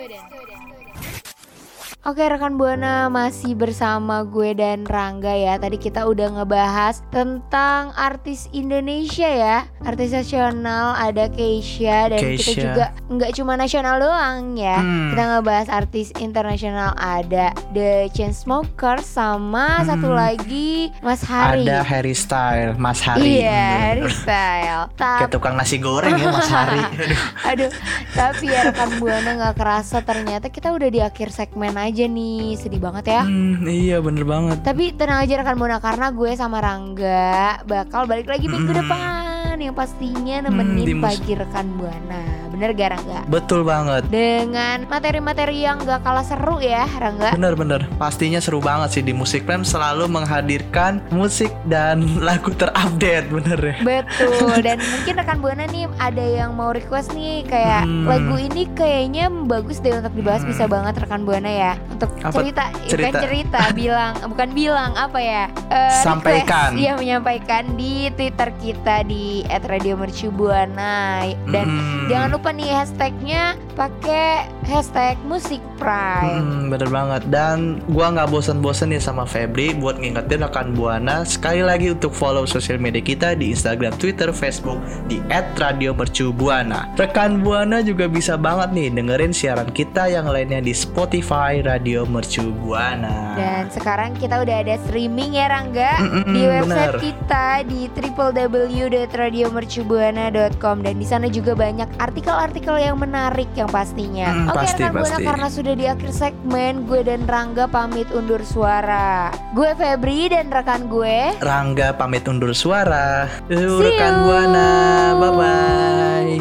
Oke 2.00 2.24
rekan 2.24 2.56
Buana 2.56 3.12
masih 3.12 3.52
bersama 3.52 4.24
gue 4.24 4.56
dan 4.56 4.88
Rangga 4.88 5.36
ya 5.36 5.60
Tadi 5.60 5.76
kita 5.76 6.08
udah 6.08 6.32
ngebahas 6.32 7.04
tentang 7.10 7.92
artis 7.92 8.48
Indonesia 8.50 9.28
ya 9.28 9.68
Artis 9.84 10.08
nasional 10.10 10.96
ada 10.96 11.28
Keisha 11.28 12.08
Dan 12.08 12.16
kita 12.16 12.40
Keisha. 12.40 12.56
juga 12.56 12.84
nggak 13.06 13.32
cuma 13.36 13.52
nasional 13.54 14.00
doang 14.00 14.56
ya 14.56 14.80
Hmm. 14.80 15.12
Kita 15.12 15.22
ngebahas 15.28 15.68
artis 15.68 16.08
internasional 16.16 16.96
ada 16.96 17.52
The 17.70 18.08
Chainsmokers 18.10 19.04
Sama 19.04 19.84
satu 19.84 20.08
Hmm. 20.08 20.16
lagi 20.16 20.88
Mas 21.02 21.20
Hari 21.20 21.68
Ada 21.68 21.84
Harry 21.84 22.16
Style, 22.16 22.80
Mas 22.80 23.04
Hari. 23.04 23.20
Iya 23.36 23.44
Bener. 23.44 23.76
Harry 24.00 24.14
Style 24.14 24.82
Kayak 24.96 25.20
Tapi 25.20 25.28
tukang 25.28 25.52
nasi 25.52 25.76
goreng 25.76 26.16
ya 26.16 26.32
Mas 26.32 26.48
Hari. 26.48 26.80
Aduh. 26.80 27.20
Aduh, 27.50 27.70
tapi 28.10 28.46
ya 28.48 28.64
rekan 28.64 28.88
Buana 28.96 29.30
nggak 29.36 29.54
kerasa 29.54 30.00
ternyata 30.00 30.48
kita 30.48 30.70
udah 30.70 30.88
di 30.88 31.02
akhir 31.02 31.28
segmen 31.28 31.76
aja 31.76 31.88
nih, 31.92 32.54
sedih 32.54 32.78
banget 32.78 33.04
ya. 33.10 33.22
Hmm, 33.22 33.64
iya 33.64 33.98
bener 33.98 34.22
banget. 34.22 34.60
Tapi 34.60 34.92
tenang 34.92 35.20
aja 35.20 35.34
rekan 35.36 35.56
Buana 35.56 35.78
karena 35.78 36.06
gue 36.08 36.30
sama 36.32 36.58
Rangga 36.58 37.30
bakal 37.64 38.04
balik 38.04 38.26
lagi 38.26 38.46
minggu 38.46 38.68
Mm. 38.68 38.78
depan 38.78 39.54
yang 39.56 39.72
pastinya 39.72 40.36
Hmm, 40.38 40.46
nemenin 40.48 40.96
mus- 40.96 41.04
pagi 41.16 41.32
rekan 41.32 41.66
Buana. 41.74 42.49
Bener 42.60 42.76
gak 42.76 42.92
Rangga? 42.92 43.20
Betul 43.24 43.64
banget. 43.64 44.04
Dengan 44.06 44.84
materi-materi 44.84 45.64
yang 45.64 45.80
gak 45.80 46.04
kalah 46.04 46.20
seru 46.20 46.60
ya 46.60 46.84
Rangga. 46.92 47.32
Bener-bener 47.32 47.88
Pastinya 47.96 48.36
seru 48.36 48.60
banget 48.60 48.92
sih 48.92 49.02
di 49.02 49.16
Musik 49.16 49.48
Prime 49.48 49.64
selalu 49.64 50.04
menghadirkan 50.06 51.00
musik 51.08 51.48
dan 51.64 52.04
lagu 52.20 52.52
terupdate 52.52 53.32
bener 53.32 53.56
ya 53.56 53.76
Betul 53.80 54.60
dan 54.66 54.76
mungkin 54.76 55.14
rekan 55.16 55.38
Buana 55.40 55.64
nih 55.64 55.88
ada 55.96 56.20
yang 56.20 56.52
mau 56.52 56.68
request 56.70 57.16
nih 57.16 57.48
kayak 57.48 57.72
Hmm. 57.80 58.04
lagu 58.04 58.36
ini 58.36 58.68
kayaknya 58.70 59.32
bagus 59.48 59.80
deh 59.80 59.94
untuk 59.94 60.12
dibahas 60.12 60.44
Hmm. 60.44 60.52
bisa 60.52 60.68
banget 60.68 61.00
rekan 61.00 61.24
Buana 61.24 61.48
ya 61.48 61.72
untuk 61.88 62.12
Apa? 62.18 62.44
cerita 62.44 62.64
bukan 62.68 62.88
Cerita. 62.90 63.18
cerita 63.22 63.58
bilang 63.78 64.12
bukan 64.26 64.48
bilang 64.52 64.92
apa 64.94 65.16
ya 65.16 65.44
Eh, 65.70 66.02
Sampaikan. 66.02 66.76
iya 66.76 66.92
menyampaikan 66.92 67.72
di 67.72 68.12
Twitter 68.12 68.52
kita 68.54 69.00
di 69.02 69.46
@radiomercubuana 69.48 71.24
dan 71.46 71.66
Hmm. 71.66 72.04
jangan 72.06 72.28
lupa 72.30 72.49
nih 72.50 72.70
hashtagnya 72.74 73.54
pakai 73.80 74.44
hashtag 74.68 75.16
musik 75.24 75.56
prime 75.80 76.36
Hmm, 76.36 76.68
bener 76.68 76.92
banget 76.92 77.24
dan 77.32 77.80
gua 77.88 78.12
nggak 78.12 78.28
bosan-bosan 78.28 78.92
nih 78.92 79.00
sama 79.00 79.24
Febri 79.24 79.72
buat 79.72 79.96
ngingetin 79.96 80.44
rekan 80.44 80.76
Buana 80.76 81.24
sekali 81.24 81.64
lagi 81.64 81.88
untuk 81.88 82.12
follow 82.12 82.44
sosial 82.44 82.76
media 82.76 83.00
kita 83.00 83.32
di 83.32 83.56
Instagram, 83.56 83.96
Twitter, 83.96 84.28
Facebook 84.36 84.76
di 85.08 85.16
@radiomercubuana. 85.56 86.92
Rekan 87.00 87.40
Buana 87.40 87.80
juga 87.80 88.04
bisa 88.04 88.36
banget 88.36 88.76
nih 88.76 88.92
dengerin 88.92 89.32
siaran 89.32 89.72
kita 89.72 90.12
yang 90.12 90.28
lainnya 90.28 90.60
di 90.60 90.76
Spotify 90.76 91.64
Radio 91.64 92.04
Mercu 92.04 92.52
Buana. 92.52 93.32
Dan 93.40 93.72
sekarang 93.72 94.12
kita 94.20 94.44
udah 94.44 94.60
ada 94.60 94.76
streaming 94.84 95.40
ya 95.40 95.48
Rangga 95.48 96.04
Mm-mm, 96.04 96.36
di 96.36 96.44
website 96.44 96.68
bener. 96.68 97.00
kita 97.00 97.64
di 97.64 97.88
www.radiomercubuana.com 97.88 100.76
dan 100.84 101.00
di 101.00 101.06
sana 101.08 101.32
juga 101.32 101.56
banyak 101.56 101.88
artikel-artikel 101.96 102.76
yang 102.76 103.00
menarik 103.00 103.48
yang 103.56 103.69
pastinya. 103.70 104.28
Mm, 104.34 104.46
Oke 104.50 104.56
pasti, 104.58 104.82
rekan 104.82 104.92
Buana 104.92 105.06
pasti. 105.08 105.24
karena 105.24 105.48
sudah 105.48 105.74
di 105.74 105.86
akhir 105.86 106.10
segmen 106.12 106.74
gue 106.84 107.00
dan 107.00 107.22
Rangga 107.24 107.64
pamit 107.66 108.10
undur 108.10 108.42
suara. 108.42 109.30
Gue 109.54 109.70
Febri 109.74 110.28
dan 110.28 110.50
rekan 110.50 110.90
gue 110.90 111.38
Rangga 111.40 111.94
pamit 111.94 112.26
undur 112.26 112.52
suara. 112.52 113.30
See 113.46 113.54
rekan 113.56 114.14
you. 114.14 114.24
Buana, 114.26 114.70
bye 115.16 115.30
bye. 115.32 116.38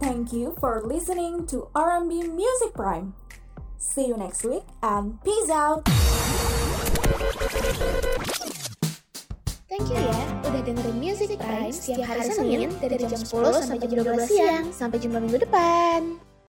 Thank 0.00 0.32
you 0.32 0.56
for 0.58 0.80
listening 0.82 1.46
to 1.48 1.68
R&B 1.74 2.28
Music 2.28 2.74
Prime. 2.74 3.14
See 3.76 4.06
you 4.06 4.16
next 4.16 4.44
week 4.44 4.64
and 4.82 5.22
peace 5.22 5.50
out. 5.50 5.84
Thank 9.70 9.86
you 9.94 10.02
ya 10.02 10.50
udah 10.50 10.62
dengerin 10.66 10.98
Music 10.98 11.38
Prime 11.38 11.70
setiap 11.70 12.10
hari 12.10 12.26
Senin 12.26 12.74
dari 12.82 13.06
jam 13.06 13.22
10 13.22 13.70
sampai 13.70 13.86
jam 13.86 14.02
12 14.02 14.26
siang. 14.26 14.64
Sampai 14.74 14.98
jumpa 14.98 15.22
minggu 15.22 15.46
depan. 15.46 16.18